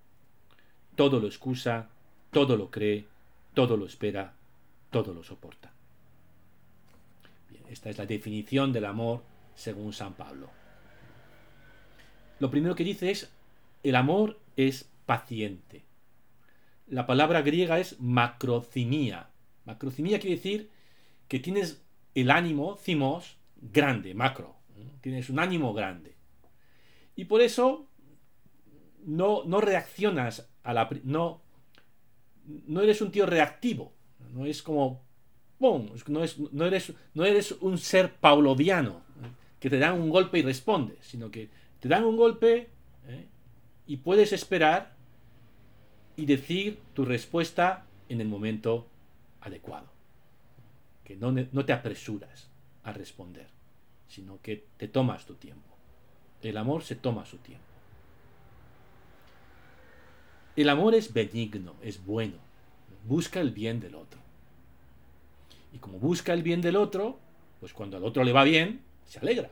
Todo 0.97 1.19
lo 1.19 1.27
excusa, 1.27 1.89
todo 2.31 2.59
lo 2.59 2.71
cree, 2.71 3.07
todo 3.55 3.79
lo 3.79 3.87
espera, 3.87 4.35
todo 4.91 5.15
lo 5.15 5.23
soporta. 5.23 5.73
esta 7.71 7.89
es 7.89 7.97
la 7.97 8.05
definición 8.05 8.71
del 8.71 8.85
amor 8.85 9.23
según 9.55 9.95
San 9.95 10.13
Pablo. 10.13 10.62
Lo 12.43 12.51
primero 12.51 12.75
que 12.75 12.83
dice 12.83 13.13
es, 13.13 13.31
el 13.85 13.95
amor 13.95 14.41
es 14.57 14.91
paciente. 15.07 15.85
La 16.89 17.07
palabra 17.07 17.41
griega 17.41 17.79
es 17.79 18.01
macrocimía. 18.01 19.31
Macrocimía 19.65 20.19
quiere 20.19 20.35
decir 20.35 20.69
que 21.29 21.39
tienes 21.39 21.85
el 22.17 22.33
ánimo, 22.33 22.77
cimos, 22.79 23.37
grande, 23.61 24.13
macro. 24.15 24.57
Tienes 25.03 25.31
un 25.31 25.39
ánimo 25.39 25.73
grande. 25.73 26.17
Y 27.15 27.27
por 27.27 27.43
eso 27.43 27.87
no, 29.05 29.45
no 29.45 29.61
reaccionas 29.61 30.51
a 30.65 30.75
la... 30.75 30.91
No, 31.05 31.43
no 32.67 32.81
eres 32.81 33.01
un 33.03 33.13
tío 33.13 33.25
reactivo. 33.25 33.93
No 34.35 34.47
es 34.47 34.65
como... 34.65 35.05
¡Pum! 35.59 35.91
No, 36.09 36.25
es, 36.25 36.41
no, 36.41 36.67
eres, 36.67 36.93
no 37.15 37.25
eres 37.25 37.53
un 37.53 37.79
ser 37.79 38.15
paulodiano 38.15 39.05
que 39.61 39.71
te 39.71 39.79
dan 39.79 40.01
un 40.01 40.11
golpe 40.11 40.41
y 40.41 40.43
respondes, 40.43 40.99
sino 41.03 41.31
que 41.31 41.62
te 41.83 41.89
dan 41.89 42.05
un 42.05 42.17
golpe 42.17 42.69
¿eh? 43.09 43.27
y 43.89 43.97
puedes 43.97 44.33
esperar 44.33 44.95
y 46.15 46.27
decir 46.27 46.79
tu 46.95 47.05
respuesta 47.05 47.85
en 48.09 48.21
el 48.21 48.29
momento 48.29 48.87
adecuado. 49.41 49.89
Que 51.03 51.17
no, 51.17 51.33
no 51.33 51.65
te 51.65 51.73
apresuras 51.73 52.49
a 52.85 52.93
responder, 52.93 53.49
sino 54.07 54.41
que 54.41 54.65
te 54.77 54.87
tomas 54.87 55.27
tu 55.27 55.35
tiempo. 55.35 55.77
El 56.41 56.57
amor 56.57 56.85
se 56.85 56.95
toma 56.95 57.27
su 57.27 57.39
tiempo. 57.39 57.65
El 60.55 60.69
amor 60.69 60.95
es 60.95 61.13
benigno, 61.13 61.75
es 61.83 62.05
bueno, 62.05 62.37
busca 63.09 63.41
el 63.41 63.51
bien 63.51 63.81
del 63.81 63.97
otro. 63.97 64.21
Y 65.73 65.79
como 65.79 65.99
busca 65.99 66.33
el 66.33 66.45
bien 66.45 66.61
del 66.61 66.77
otro, 66.77 67.19
pues 67.59 67.73
cuando 67.73 67.97
al 67.97 68.05
otro 68.05 68.23
le 68.23 68.33
va 68.33 68.45
bien, 68.45 68.83
se 69.05 69.19
alegra. 69.19 69.51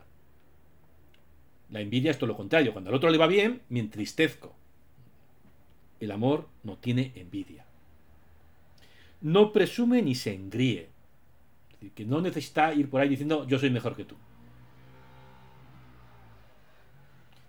La 1.71 1.79
envidia 1.79 2.11
es 2.11 2.17
todo 2.17 2.27
lo 2.27 2.37
contrario. 2.37 2.73
Cuando 2.73 2.89
al 2.89 2.95
otro 2.95 3.09
le 3.09 3.17
va 3.17 3.27
bien, 3.27 3.61
me 3.69 3.79
entristezco. 3.79 4.53
El 5.99 6.11
amor 6.11 6.47
no 6.63 6.77
tiene 6.77 7.13
envidia. 7.15 7.65
No 9.21 9.53
presume 9.53 10.01
ni 10.01 10.15
se 10.15 10.33
engríe. 10.33 10.89
Es 11.69 11.79
decir, 11.79 11.91
que 11.93 12.05
no 12.05 12.21
necesita 12.21 12.73
ir 12.73 12.89
por 12.89 13.01
ahí 13.01 13.09
diciendo 13.09 13.47
yo 13.47 13.57
soy 13.57 13.69
mejor 13.69 13.95
que 13.95 14.05
tú. 14.05 14.15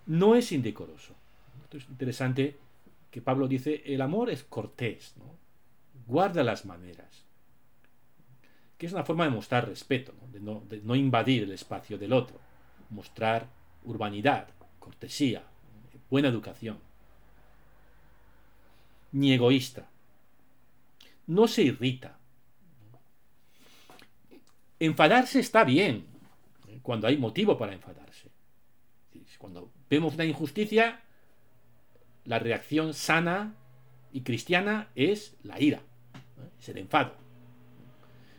No 0.05 0.35
es 0.35 0.51
indecoroso. 0.51 1.15
Es 1.71 1.87
interesante 1.89 2.57
que 3.09 3.21
Pablo 3.21 3.47
dice, 3.47 3.81
el 3.85 4.01
amor 4.01 4.29
es 4.29 4.43
cortés, 4.43 5.15
guarda 6.07 6.43
las 6.43 6.65
maneras, 6.65 7.25
que 8.77 8.85
es 8.85 8.93
una 8.93 9.03
forma 9.03 9.23
de 9.25 9.31
mostrar 9.31 9.67
respeto, 9.67 10.13
De, 10.31 10.39
no, 10.39 10.63
de 10.67 10.81
no 10.81 10.95
invadir 10.95 11.43
el 11.43 11.51
espacio 11.51 11.97
del 11.97 12.13
otro, 12.13 12.39
mostrar 12.89 13.47
urbanidad, 13.85 14.47
cortesía, 14.79 15.43
buena 16.09 16.27
educación. 16.27 16.79
Ni 19.11 19.33
egoísta. 19.33 19.87
No 21.27 21.47
se 21.47 21.63
irrita. 21.63 22.17
Enfadarse 24.79 25.39
está 25.39 25.63
bien, 25.63 26.05
cuando 26.81 27.07
hay 27.07 27.17
motivo 27.17 27.57
para 27.57 27.73
enfadarse. 27.73 28.29
Cuando 29.37 29.71
vemos 29.89 30.13
una 30.13 30.25
injusticia, 30.25 31.01
la 32.25 32.39
reacción 32.39 32.93
sana 32.93 33.55
y 34.11 34.21
cristiana 34.21 34.89
es 34.95 35.35
la 35.43 35.59
ira, 35.61 35.81
es 36.59 36.69
el 36.69 36.77
enfado. 36.77 37.15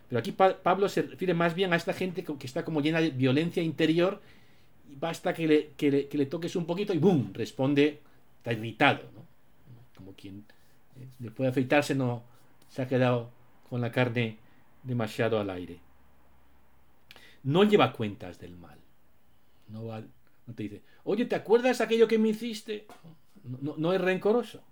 Pero 0.08 0.18
aquí 0.18 0.32
Pablo 0.32 0.88
se 0.88 1.02
refiere 1.02 1.34
más 1.34 1.54
bien 1.54 1.72
a 1.72 1.76
esta 1.76 1.92
gente 1.92 2.24
que 2.24 2.46
está 2.46 2.64
como 2.64 2.80
llena 2.80 3.00
de 3.00 3.10
violencia 3.10 3.62
interior 3.62 4.22
basta 4.98 5.32
que 5.32 5.46
le, 5.78 6.06
le, 6.10 6.26
toques 6.26 6.56
un 6.56 6.66
poquito 6.66 6.92
y 6.92 6.98
¡boom! 6.98 7.32
responde, 7.32 8.00
está 8.38 8.52
irritado, 8.52 9.10
¿no? 9.14 9.24
Como 9.96 10.14
quien 10.14 10.44
eh, 10.96 11.08
después 11.18 11.46
de 11.46 11.50
afeitarse 11.50 11.94
no 11.94 12.22
se 12.68 12.82
ha 12.82 12.88
quedado 12.88 13.30
con 13.68 13.80
la 13.80 13.92
carne 13.92 14.38
demasiado 14.82 15.38
al 15.38 15.50
aire. 15.50 15.80
No 17.42 17.64
lleva 17.64 17.92
cuentas 17.92 18.38
del 18.38 18.56
mal. 18.56 18.78
No, 19.68 19.82
no 19.82 20.54
te 20.54 20.62
dice, 20.62 20.82
oye, 21.04 21.24
¿te 21.24 21.34
acuerdas 21.34 21.80
aquello 21.80 22.08
que 22.08 22.18
me 22.18 22.28
hiciste? 22.28 22.86
no, 23.44 23.92
es 23.92 24.00
rencoroso. 24.00 24.62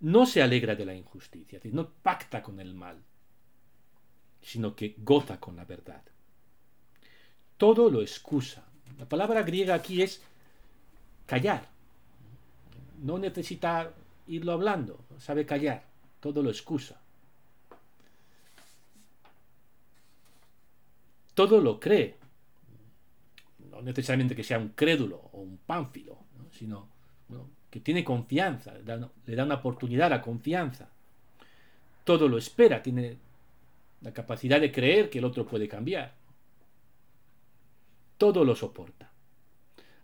No 0.00 0.26
se 0.26 0.42
alegra 0.42 0.74
de 0.76 0.86
la 0.86 0.94
injusticia, 0.94 1.60
no 1.64 1.88
pacta 1.88 2.42
con 2.42 2.60
el 2.60 2.74
mal, 2.74 3.02
sino 4.40 4.76
que 4.76 4.94
goza 4.98 5.40
con 5.40 5.56
la 5.56 5.64
verdad. 5.64 6.02
Todo 7.58 7.90
lo 7.90 8.00
excusa. 8.00 8.64
La 8.98 9.04
palabra 9.06 9.42
griega 9.42 9.74
aquí 9.74 10.00
es 10.02 10.22
callar. 11.26 11.68
No 13.02 13.18
necesita 13.18 13.92
irlo 14.26 14.52
hablando, 14.52 14.98
sabe 15.18 15.44
callar, 15.44 15.84
todo 16.20 16.42
lo 16.42 16.50
excusa. 16.50 17.00
Todo 21.34 21.60
lo 21.60 21.78
cree. 21.78 22.16
No 23.70 23.82
necesariamente 23.82 24.34
que 24.34 24.42
sea 24.42 24.58
un 24.58 24.70
crédulo 24.70 25.30
o 25.32 25.40
un 25.40 25.58
pánfilo, 25.58 26.18
sino 26.50 26.88
que 27.70 27.80
tiene 27.80 28.02
confianza, 28.02 28.72
le 28.72 29.36
da 29.36 29.44
una 29.44 29.56
oportunidad 29.56 30.06
a 30.06 30.16
la 30.16 30.22
confianza. 30.22 30.88
Todo 32.02 32.26
lo 32.28 32.38
espera, 32.38 32.82
tiene 32.82 33.18
la 34.00 34.12
capacidad 34.12 34.60
de 34.60 34.72
creer 34.72 35.10
que 35.10 35.18
el 35.18 35.24
otro 35.24 35.46
puede 35.46 35.68
cambiar. 35.68 36.17
Todo 38.18 38.44
lo 38.44 38.54
soporta. 38.54 39.12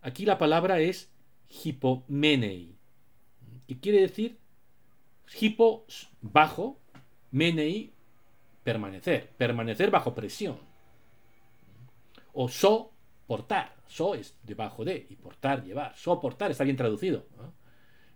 Aquí 0.01 0.25
la 0.25 0.39
palabra 0.39 0.81
es 0.81 1.11
hipomenei, 1.49 2.77
que 3.67 3.81
quiere 3.81 4.01
decir 4.01 4.39
hipo 5.41 5.87
bajo, 6.21 6.79
menei 7.31 7.93
permanecer, 8.63 9.31
permanecer 9.37 9.91
bajo 9.91 10.15
presión. 10.15 10.59
O 12.33 12.49
soportar, 12.49 13.75
So 13.87 14.15
es 14.15 14.37
debajo 14.43 14.85
de 14.85 15.07
y 15.09 15.17
portar, 15.17 15.63
llevar. 15.63 15.97
Soportar 15.97 16.51
está 16.51 16.65
bien 16.65 16.77
traducido. 16.77 17.27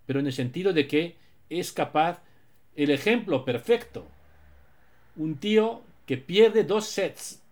Pero 0.07 0.21
en 0.21 0.27
el 0.27 0.33
sentido 0.33 0.73
de 0.73 0.89
que 0.89 1.17
es 1.49 1.73
capaz, 1.73 2.23
el 2.75 2.91
ejemplo 2.91 3.45
perfecto. 3.45 4.07
Un 5.17 5.37
tío 5.37 5.83
que 6.07 6.17
pierde 6.17 6.65
dos 6.65 6.87
sets, 6.87 7.43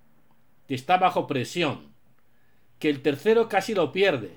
que 0.67 0.75
está 0.75 0.97
bajo 0.97 1.27
presión, 1.27 1.93
que 2.79 2.91
el 2.91 3.03
tercero 3.03 3.49
casi 3.49 3.75
lo 3.75 3.93
pierde. 3.93 4.33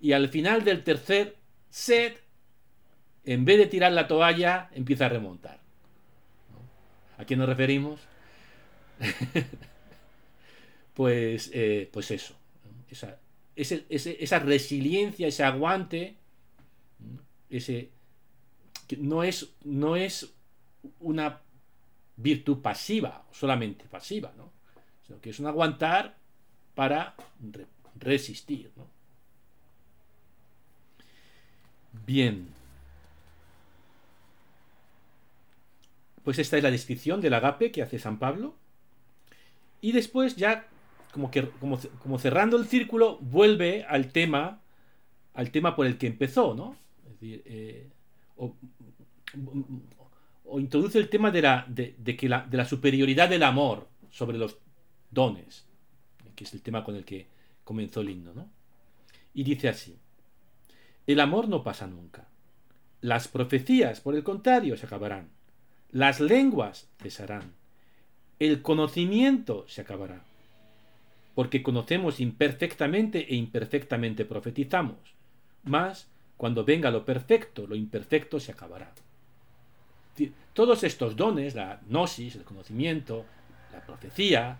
Y 0.00 0.12
al 0.12 0.28
final 0.28 0.64
del 0.64 0.82
tercer 0.82 1.36
set, 1.68 2.22
en 3.24 3.44
vez 3.44 3.58
de 3.58 3.66
tirar 3.66 3.92
la 3.92 4.08
toalla, 4.08 4.70
empieza 4.72 5.06
a 5.06 5.10
remontar. 5.10 5.60
¿A 7.18 7.24
quién 7.24 7.38
nos 7.38 7.48
referimos? 7.48 8.00
pues, 10.94 11.50
eh, 11.52 11.88
pues 11.92 12.10
eso 12.10 12.40
esa, 12.90 13.18
esa 13.54 14.38
resiliencia, 14.38 15.28
ese 15.28 15.44
aguante, 15.44 16.16
ese, 17.48 17.90
no, 18.98 19.22
es, 19.22 19.54
no 19.64 19.96
es 19.96 20.32
una 20.98 21.40
virtud 22.16 22.60
pasiva, 22.60 23.26
solamente 23.32 23.84
pasiva, 23.86 24.32
¿no? 24.36 24.52
sino 25.06 25.20
que 25.20 25.30
es 25.30 25.40
un 25.40 25.46
aguantar 25.46 26.16
para 26.80 27.14
resistir. 27.98 28.70
Bien. 32.06 32.48
Pues 36.24 36.38
esta 36.38 36.56
es 36.56 36.62
la 36.62 36.70
descripción 36.70 37.20
del 37.20 37.34
agape 37.34 37.70
que 37.70 37.82
hace 37.82 37.98
San 37.98 38.18
Pablo. 38.18 38.54
Y 39.82 39.92
después 39.92 40.36
ya 40.36 40.68
como 41.12 41.30
que 41.30 41.50
como, 41.50 42.18
cerrando 42.18 42.56
el 42.56 42.64
círculo, 42.66 43.18
vuelve 43.18 43.84
al 43.84 44.10
tema, 44.10 44.62
al 45.34 45.50
tema 45.50 45.76
por 45.76 45.84
el 45.84 45.98
que 45.98 46.06
empezó, 46.06 46.54
¿no? 46.54 46.78
Eh, 47.20 47.90
o, 48.38 48.56
introduce 50.58 50.98
el 50.98 51.10
tema 51.10 51.30
de 51.30 51.42
la, 51.42 51.66
de, 51.68 52.16
que 52.16 52.26
la, 52.26 52.46
de 52.46 52.56
la 52.56 52.64
superioridad 52.64 53.28
del 53.28 53.42
amor 53.42 53.86
sobre 54.08 54.38
los 54.38 54.56
dones, 55.10 55.66
que 56.40 56.44
es 56.44 56.54
el 56.54 56.62
tema 56.62 56.84
con 56.84 56.96
el 56.96 57.04
que 57.04 57.26
comenzó 57.64 58.00
el 58.00 58.24
¿no? 58.24 58.48
Y 59.34 59.44
dice 59.44 59.68
así, 59.68 59.94
el 61.06 61.20
amor 61.20 61.50
no 61.50 61.62
pasa 61.62 61.86
nunca. 61.86 62.28
Las 63.02 63.28
profecías, 63.28 64.00
por 64.00 64.14
el 64.14 64.24
contrario, 64.24 64.78
se 64.78 64.86
acabarán. 64.86 65.28
Las 65.90 66.18
lenguas 66.18 66.88
cesarán. 66.96 67.52
El 68.38 68.62
conocimiento 68.62 69.66
se 69.68 69.82
acabará 69.82 70.24
porque 71.34 71.62
conocemos 71.62 72.20
imperfectamente 72.20 73.30
e 73.30 73.36
imperfectamente 73.36 74.24
profetizamos. 74.24 74.96
Mas, 75.64 76.08
cuando 76.38 76.64
venga 76.64 76.90
lo 76.90 77.04
perfecto, 77.04 77.66
lo 77.66 77.76
imperfecto 77.76 78.40
se 78.40 78.52
acabará. 78.52 78.90
Todos 80.54 80.84
estos 80.84 81.16
dones, 81.16 81.54
la 81.54 81.80
gnosis, 81.86 82.36
el 82.36 82.44
conocimiento, 82.44 83.26
la 83.72 83.84
profecía, 83.84 84.58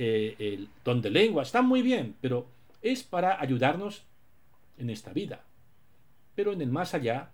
eh, 0.00 0.36
el 0.38 0.68
don 0.84 1.02
de 1.02 1.10
lengua, 1.10 1.42
están 1.42 1.66
muy 1.66 1.82
bien, 1.82 2.14
pero 2.20 2.46
es 2.82 3.02
para 3.02 3.40
ayudarnos 3.40 4.04
en 4.76 4.90
esta 4.90 5.12
vida. 5.12 5.44
Pero 6.36 6.52
en 6.52 6.62
el 6.62 6.70
más 6.70 6.94
allá, 6.94 7.32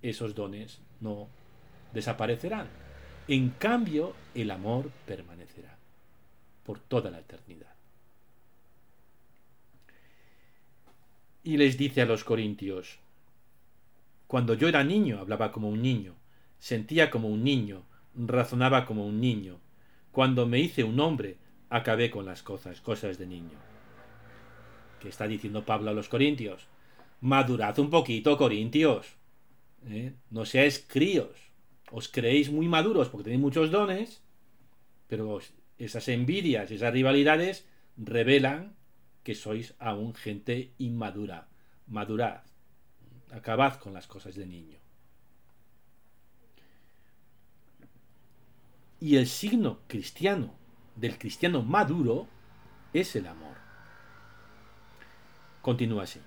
esos 0.00 0.34
dones 0.34 0.80
no 1.02 1.28
desaparecerán. 1.92 2.68
En 3.28 3.50
cambio, 3.50 4.14
el 4.34 4.50
amor 4.50 4.90
permanecerá 5.06 5.76
por 6.64 6.80
toda 6.80 7.10
la 7.10 7.18
eternidad. 7.18 7.74
Y 11.42 11.58
les 11.58 11.76
dice 11.76 12.00
a 12.00 12.06
los 12.06 12.24
corintios, 12.24 12.98
cuando 14.26 14.54
yo 14.54 14.68
era 14.68 14.84
niño 14.84 15.18
hablaba 15.18 15.52
como 15.52 15.68
un 15.68 15.82
niño, 15.82 16.14
sentía 16.58 17.10
como 17.10 17.28
un 17.28 17.44
niño, 17.44 17.82
razonaba 18.14 18.86
como 18.86 19.06
un 19.06 19.20
niño. 19.20 19.60
Cuando 20.12 20.46
me 20.46 20.60
hice 20.60 20.82
un 20.82 20.98
hombre, 20.98 21.36
acabé 21.70 22.10
con 22.10 22.26
las 22.26 22.42
cosas, 22.42 22.80
cosas 22.80 23.16
de 23.16 23.26
niño. 23.26 23.58
¿Qué 24.98 25.08
está 25.08 25.26
diciendo 25.26 25.64
Pablo 25.64 25.90
a 25.90 25.94
los 25.94 26.08
corintios? 26.08 26.66
Madurad 27.20 27.78
un 27.78 27.88
poquito, 27.88 28.36
corintios. 28.36 29.06
¿eh? 29.86 30.12
No 30.30 30.44
seáis 30.44 30.84
críos. 30.86 31.30
Os 31.90 32.08
creéis 32.08 32.50
muy 32.50 32.68
maduros 32.68 33.08
porque 33.08 33.24
tenéis 33.24 33.40
muchos 33.40 33.70
dones, 33.70 34.22
pero 35.06 35.40
esas 35.78 36.08
envidias, 36.08 36.70
esas 36.70 36.92
rivalidades 36.92 37.66
revelan 37.96 38.76
que 39.22 39.34
sois 39.34 39.74
aún 39.78 40.14
gente 40.14 40.74
inmadura. 40.78 41.48
Madurad. 41.86 42.42
Acabad 43.30 43.74
con 43.76 43.94
las 43.94 44.06
cosas 44.06 44.34
de 44.34 44.46
niño. 44.46 44.78
Y 49.00 49.16
el 49.16 49.26
signo 49.26 49.80
cristiano 49.86 50.59
del 51.00 51.18
cristiano 51.18 51.62
maduro 51.62 52.26
es 52.92 53.16
el 53.16 53.26
amor. 53.26 53.56
Continúa 55.62 56.04
así. 56.04 56.20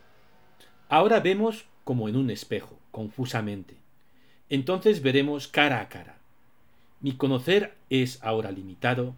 Ahora 0.90 1.20
vemos 1.20 1.66
como 1.84 2.10
en 2.10 2.16
un 2.16 2.30
espejo, 2.30 2.78
confusamente. 2.92 3.76
Entonces 4.50 5.02
veremos 5.02 5.48
cara 5.48 5.80
a 5.82 5.90
cara. 5.90 6.18
Mi 7.02 7.14
conocer 7.14 7.76
es 7.90 8.22
ahora 8.24 8.52
limitado, 8.52 9.16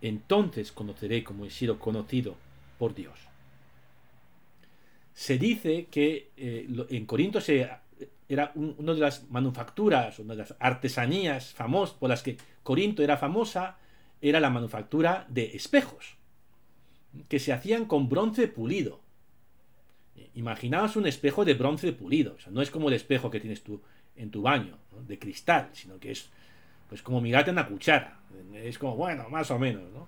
entonces 0.00 0.72
conoceré 0.72 1.24
como 1.24 1.44
he 1.44 1.50
sido 1.50 1.78
conocido 1.78 2.36
por 2.78 2.94
Dios. 2.94 3.18
Se 5.12 5.38
dice 5.38 5.86
que 5.90 6.30
eh, 6.36 6.68
en 6.90 7.06
Corinto 7.06 7.40
se, 7.40 7.68
era 8.28 8.52
una 8.54 8.94
de 8.94 9.00
las 9.00 9.28
manufacturas, 9.30 10.18
una 10.18 10.34
de 10.34 10.42
las 10.42 10.54
artesanías 10.58 11.52
famosas 11.52 11.96
por 11.96 12.10
las 12.10 12.22
que 12.22 12.36
Corinto 12.62 13.02
era 13.02 13.16
famosa, 13.16 13.76
era 14.28 14.40
la 14.40 14.50
manufactura 14.50 15.26
de 15.28 15.56
espejos, 15.56 16.16
que 17.28 17.38
se 17.38 17.52
hacían 17.52 17.86
con 17.86 18.08
bronce 18.08 18.48
pulido. 18.48 19.00
Imaginaos 20.34 20.96
un 20.96 21.06
espejo 21.06 21.44
de 21.44 21.54
bronce 21.54 21.92
pulido, 21.92 22.34
o 22.34 22.38
sea, 22.38 22.52
no 22.52 22.62
es 22.62 22.70
como 22.70 22.88
el 22.88 22.94
espejo 22.94 23.30
que 23.30 23.40
tienes 23.40 23.62
tú 23.62 23.80
en 24.16 24.30
tu 24.30 24.42
baño, 24.42 24.78
de 25.06 25.18
cristal, 25.18 25.70
sino 25.72 25.98
que 25.98 26.12
es 26.12 26.30
pues 26.88 27.02
como 27.02 27.20
mirarte 27.20 27.50
en 27.50 27.56
una 27.56 27.68
cuchara. 27.68 28.20
Es 28.54 28.78
como, 28.78 28.96
bueno, 28.96 29.28
más 29.28 29.50
o 29.50 29.58
menos, 29.58 29.82
¿no? 29.92 30.06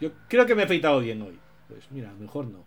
Yo 0.00 0.12
creo 0.28 0.44
que 0.46 0.54
me 0.54 0.62
he 0.62 0.64
afeitado 0.64 1.00
bien 1.00 1.22
hoy. 1.22 1.38
Pues 1.68 1.90
mira, 1.90 2.12
mejor 2.12 2.46
no. 2.46 2.64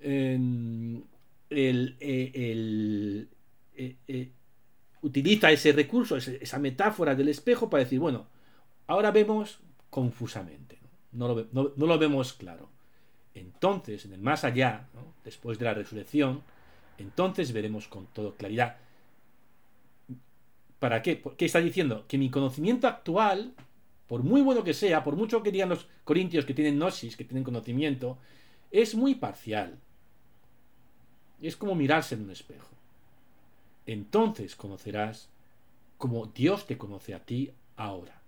el, 0.00 1.04
eh, 1.50 3.26
eh, 3.74 3.96
eh, 4.06 4.32
utiliza 5.02 5.50
ese 5.50 5.72
recurso, 5.72 6.16
esa 6.16 6.58
metáfora 6.58 7.14
del 7.14 7.28
espejo 7.28 7.68
para 7.68 7.84
decir, 7.84 7.98
bueno, 7.98 8.28
ahora 8.86 9.10
vemos 9.10 9.60
confusamente, 9.90 10.78
no, 11.12 11.28
lo, 11.28 11.98
vemos 11.98 12.32
claro. 12.32 12.68
Entonces, 13.34 14.04
en 14.04 14.12
el 14.12 14.20
más 14.20 14.44
allá, 14.44 14.88
después 15.24 15.58
de 15.58 15.64
la 15.64 15.74
resurrección, 15.74 16.42
entonces 16.98 17.52
veremos 17.52 17.88
con 17.88 18.06
toda 18.06 18.36
claridad. 18.36 18.76
¿Para 20.78 21.02
qué? 21.02 21.22
¿Qué 21.36 21.44
está 21.44 21.60
diciendo? 21.60 22.06
Que 22.08 22.18
mi 22.18 22.30
conocimiento 22.30 22.86
actual, 22.86 23.54
por 24.06 24.22
muy 24.22 24.40
bueno 24.40 24.64
que 24.64 24.74
sea, 24.74 25.04
por 25.04 25.16
mucho 25.16 25.42
que 25.42 25.52
digan 25.52 25.68
los 25.68 25.88
corintios 26.04 26.44
que 26.44 26.54
tienen 26.54 26.78
gnosis, 26.78 27.16
que 27.16 27.24
tienen 27.24 27.44
conocimiento, 27.44 28.18
es 28.70 28.94
muy 28.94 29.14
parcial. 29.14 29.78
Es 31.40 31.56
como 31.56 31.74
mirarse 31.74 32.14
en 32.14 32.22
un 32.22 32.30
espejo. 32.30 32.68
Entonces 33.86 34.54
conocerás 34.54 35.28
como 35.98 36.26
Dios 36.26 36.66
te 36.66 36.78
conoce 36.78 37.14
a 37.14 37.24
ti 37.24 37.52
ahora. 37.76 38.19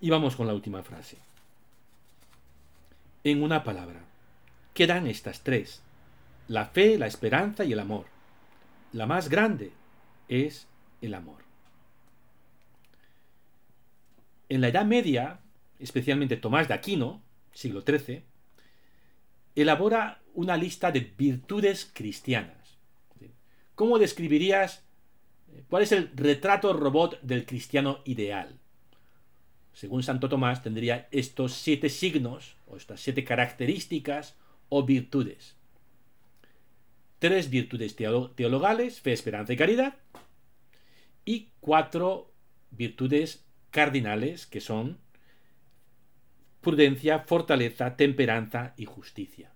Y 0.00 0.10
vamos 0.10 0.36
con 0.36 0.46
la 0.46 0.54
última 0.54 0.82
frase. 0.82 1.18
En 3.22 3.42
una 3.42 3.64
palabra, 3.64 4.00
quedan 4.72 5.06
estas 5.06 5.42
tres, 5.42 5.82
la 6.48 6.66
fe, 6.66 6.96
la 6.98 7.06
esperanza 7.06 7.64
y 7.64 7.72
el 7.72 7.80
amor. 7.80 8.06
La 8.92 9.06
más 9.06 9.28
grande 9.28 9.72
es 10.28 10.66
el 11.02 11.14
amor. 11.14 11.42
En 14.48 14.60
la 14.60 14.68
Edad 14.68 14.86
Media, 14.86 15.40
especialmente 15.78 16.36
Tomás 16.36 16.66
de 16.66 16.74
Aquino, 16.74 17.22
siglo 17.52 17.82
XIII, 17.82 18.24
elabora 19.54 20.22
una 20.34 20.56
lista 20.56 20.90
de 20.90 21.00
virtudes 21.00 21.90
cristianas. 21.92 22.78
¿Cómo 23.74 23.98
describirías 23.98 24.82
cuál 25.68 25.82
es 25.82 25.92
el 25.92 26.10
retrato 26.14 26.72
robot 26.72 27.20
del 27.22 27.44
cristiano 27.44 28.00
ideal? 28.04 28.59
Según 29.80 30.02
Santo 30.02 30.28
Tomás, 30.28 30.62
tendría 30.62 31.08
estos 31.10 31.54
siete 31.54 31.88
signos, 31.88 32.54
o 32.66 32.76
estas 32.76 33.00
siete 33.00 33.24
características 33.24 34.36
o 34.68 34.84
virtudes. 34.84 35.56
Tres 37.18 37.48
virtudes 37.48 37.96
teologales, 37.96 39.00
fe, 39.00 39.14
esperanza 39.14 39.54
y 39.54 39.56
caridad, 39.56 39.94
y 41.24 41.48
cuatro 41.60 42.30
virtudes 42.70 43.46
cardinales, 43.70 44.44
que 44.44 44.60
son 44.60 44.98
prudencia, 46.60 47.20
fortaleza, 47.20 47.96
temperanza 47.96 48.74
y 48.76 48.84
justicia. 48.84 49.50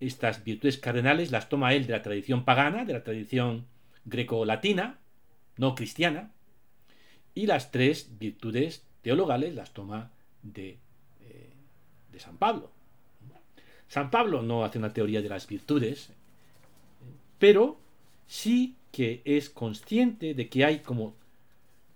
Estas 0.00 0.44
virtudes 0.44 0.78
cardinales 0.78 1.30
las 1.30 1.50
toma 1.50 1.74
él 1.74 1.86
de 1.86 1.92
la 1.92 2.02
tradición 2.02 2.46
pagana, 2.46 2.86
de 2.86 2.94
la 2.94 3.04
tradición 3.04 3.66
greco-latina, 4.06 4.98
no 5.58 5.74
cristiana, 5.74 6.32
y 7.38 7.46
las 7.46 7.70
tres 7.70 8.18
virtudes 8.18 8.82
teologales 9.00 9.54
las 9.54 9.72
toma 9.72 10.10
de, 10.42 10.70
eh, 11.20 11.52
de 12.10 12.18
San 12.18 12.36
Pablo. 12.36 12.72
San 13.86 14.10
Pablo 14.10 14.42
no 14.42 14.64
hace 14.64 14.78
una 14.78 14.92
teoría 14.92 15.22
de 15.22 15.28
las 15.28 15.46
virtudes, 15.46 16.10
pero 17.38 17.78
sí 18.26 18.74
que 18.90 19.22
es 19.24 19.50
consciente 19.50 20.34
de 20.34 20.48
que 20.48 20.64
hay 20.64 20.80
como, 20.80 21.14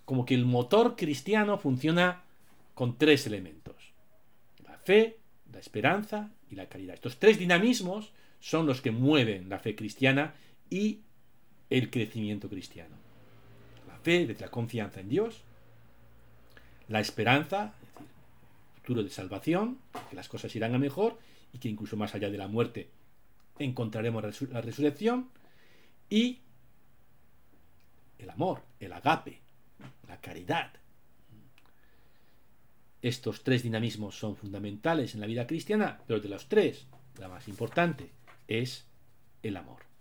como 0.05 0.25
que 0.25 0.37
el 0.37 0.45
motor 0.45 0.95
cristiano 0.95 1.59
funciona 1.59 2.23
con 2.75 2.97
tres 2.97 3.27
elementos. 3.27 3.75
La 4.65 4.79
fe, 4.79 5.19
la 5.53 5.59
esperanza 5.59 6.31
y 6.51 6.55
la 6.55 6.69
caridad. 6.69 6.95
Estos 6.95 7.19
tres 7.19 7.37
dinamismos 7.37 8.13
son 8.39 8.65
los 8.65 8.81
que 8.81 8.93
mueven 8.93 9.49
la 9.49 9.59
fe 9.59 9.75
cristiana 9.75 10.35
y 10.71 11.01
el 11.69 11.91
crecimiento 11.91 12.49
cristiano 12.49 13.02
fe, 14.03 14.27
de 14.27 14.35
la 14.39 14.49
confianza 14.49 15.01
en 15.01 15.09
Dios, 15.09 15.43
la 16.89 17.01
esperanza, 17.01 17.75
es 17.75 17.95
decir, 17.95 18.09
futuro 18.75 19.03
de 19.03 19.11
salvación, 19.11 19.79
que 20.11 20.17
las 20.17 20.29
cosas 20.29 20.55
irán 20.57 20.75
a 20.75 20.79
mejor 20.79 21.19
y 21.53 21.59
que 21.59 21.69
incluso 21.69 21.97
más 21.97 22.15
allá 22.15 22.31
de 22.31 22.39
la 22.39 22.49
muerte 22.49 22.91
encontraremos 23.59 24.23
la 24.51 24.61
resurrección, 24.61 25.31
y 26.11 26.41
el 28.19 28.29
amor, 28.29 28.63
el 28.81 28.93
agape, 28.93 29.41
la 30.09 30.21
caridad. 30.21 30.73
Estos 33.01 33.43
tres 33.43 33.63
dinamismos 33.63 34.19
son 34.19 34.37
fundamentales 34.37 35.15
en 35.15 35.21
la 35.21 35.27
vida 35.27 35.47
cristiana, 35.47 36.01
pero 36.07 36.21
de 36.21 36.29
los 36.29 36.49
tres, 36.49 36.87
la 37.19 37.29
más 37.29 37.49
importante 37.49 38.13
es 38.47 38.87
el 39.43 39.57
amor. 39.57 39.92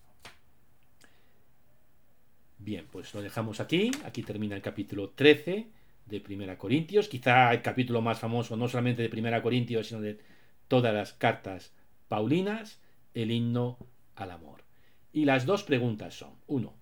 Bien, 2.62 2.88
pues 2.92 3.14
lo 3.14 3.22
dejamos 3.22 3.60
aquí. 3.60 3.92
Aquí 4.06 4.24
termina 4.24 4.56
el 4.56 4.62
capítulo 4.62 5.10
13 5.10 5.68
de 6.06 6.22
Primera 6.22 6.58
Corintios. 6.58 7.08
Quizá 7.08 7.52
el 7.52 7.62
capítulo 7.62 8.02
más 8.02 8.20
famoso, 8.20 8.56
no 8.56 8.68
solamente 8.68 9.02
de 9.02 9.10
Primera 9.10 9.42
Corintios, 9.42 9.88
sino 9.88 10.00
de 10.00 10.20
todas 10.68 10.94
las 10.94 11.14
cartas 11.14 11.74
paulinas, 12.08 12.80
el 13.14 13.32
himno 13.32 13.78
al 14.16 14.32
amor. 14.32 14.64
Y 15.12 15.26
las 15.26 15.46
dos 15.46 15.64
preguntas 15.64 16.14
son, 16.14 16.36
uno, 16.48 16.74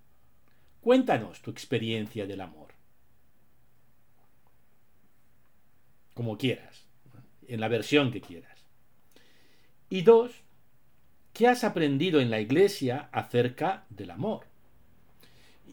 cuéntanos 0.81 1.41
tu 1.41 1.49
experiencia 1.49 2.27
del 2.27 2.41
amor. 2.41 2.69
como 6.19 6.37
quieras, 6.37 6.85
en 7.47 7.61
la 7.61 7.69
versión 7.69 8.11
que 8.11 8.19
quieras. 8.19 8.65
Y 9.89 10.01
dos, 10.01 10.33
¿qué 11.31 11.47
has 11.47 11.63
aprendido 11.63 12.19
en 12.19 12.29
la 12.29 12.41
iglesia 12.41 13.07
acerca 13.13 13.85
del 13.89 14.11
amor? 14.11 14.48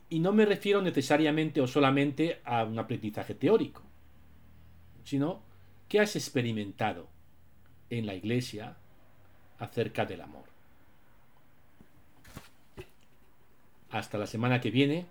Y 0.09 0.21
no 0.21 0.33
me 0.33 0.45
refiero 0.45 0.83
necesariamente 0.83 1.61
o 1.61 1.66
solamente 1.66 2.40
a 2.45 2.64
un 2.64 2.79
aprendizaje 2.79 3.35
teórico, 3.35 3.83
sino 5.05 5.40
¿qué 5.88 6.01
has 6.01 6.14
experimentado 6.14 7.09
en 7.90 8.07
la 8.07 8.14
iglesia 8.14 8.77
acerca 9.59 10.05
del 10.05 10.21
amor? 10.21 10.45
Hasta 13.90 14.19
la 14.19 14.27
semana 14.27 14.61
que 14.61 14.71
viene 14.71 15.07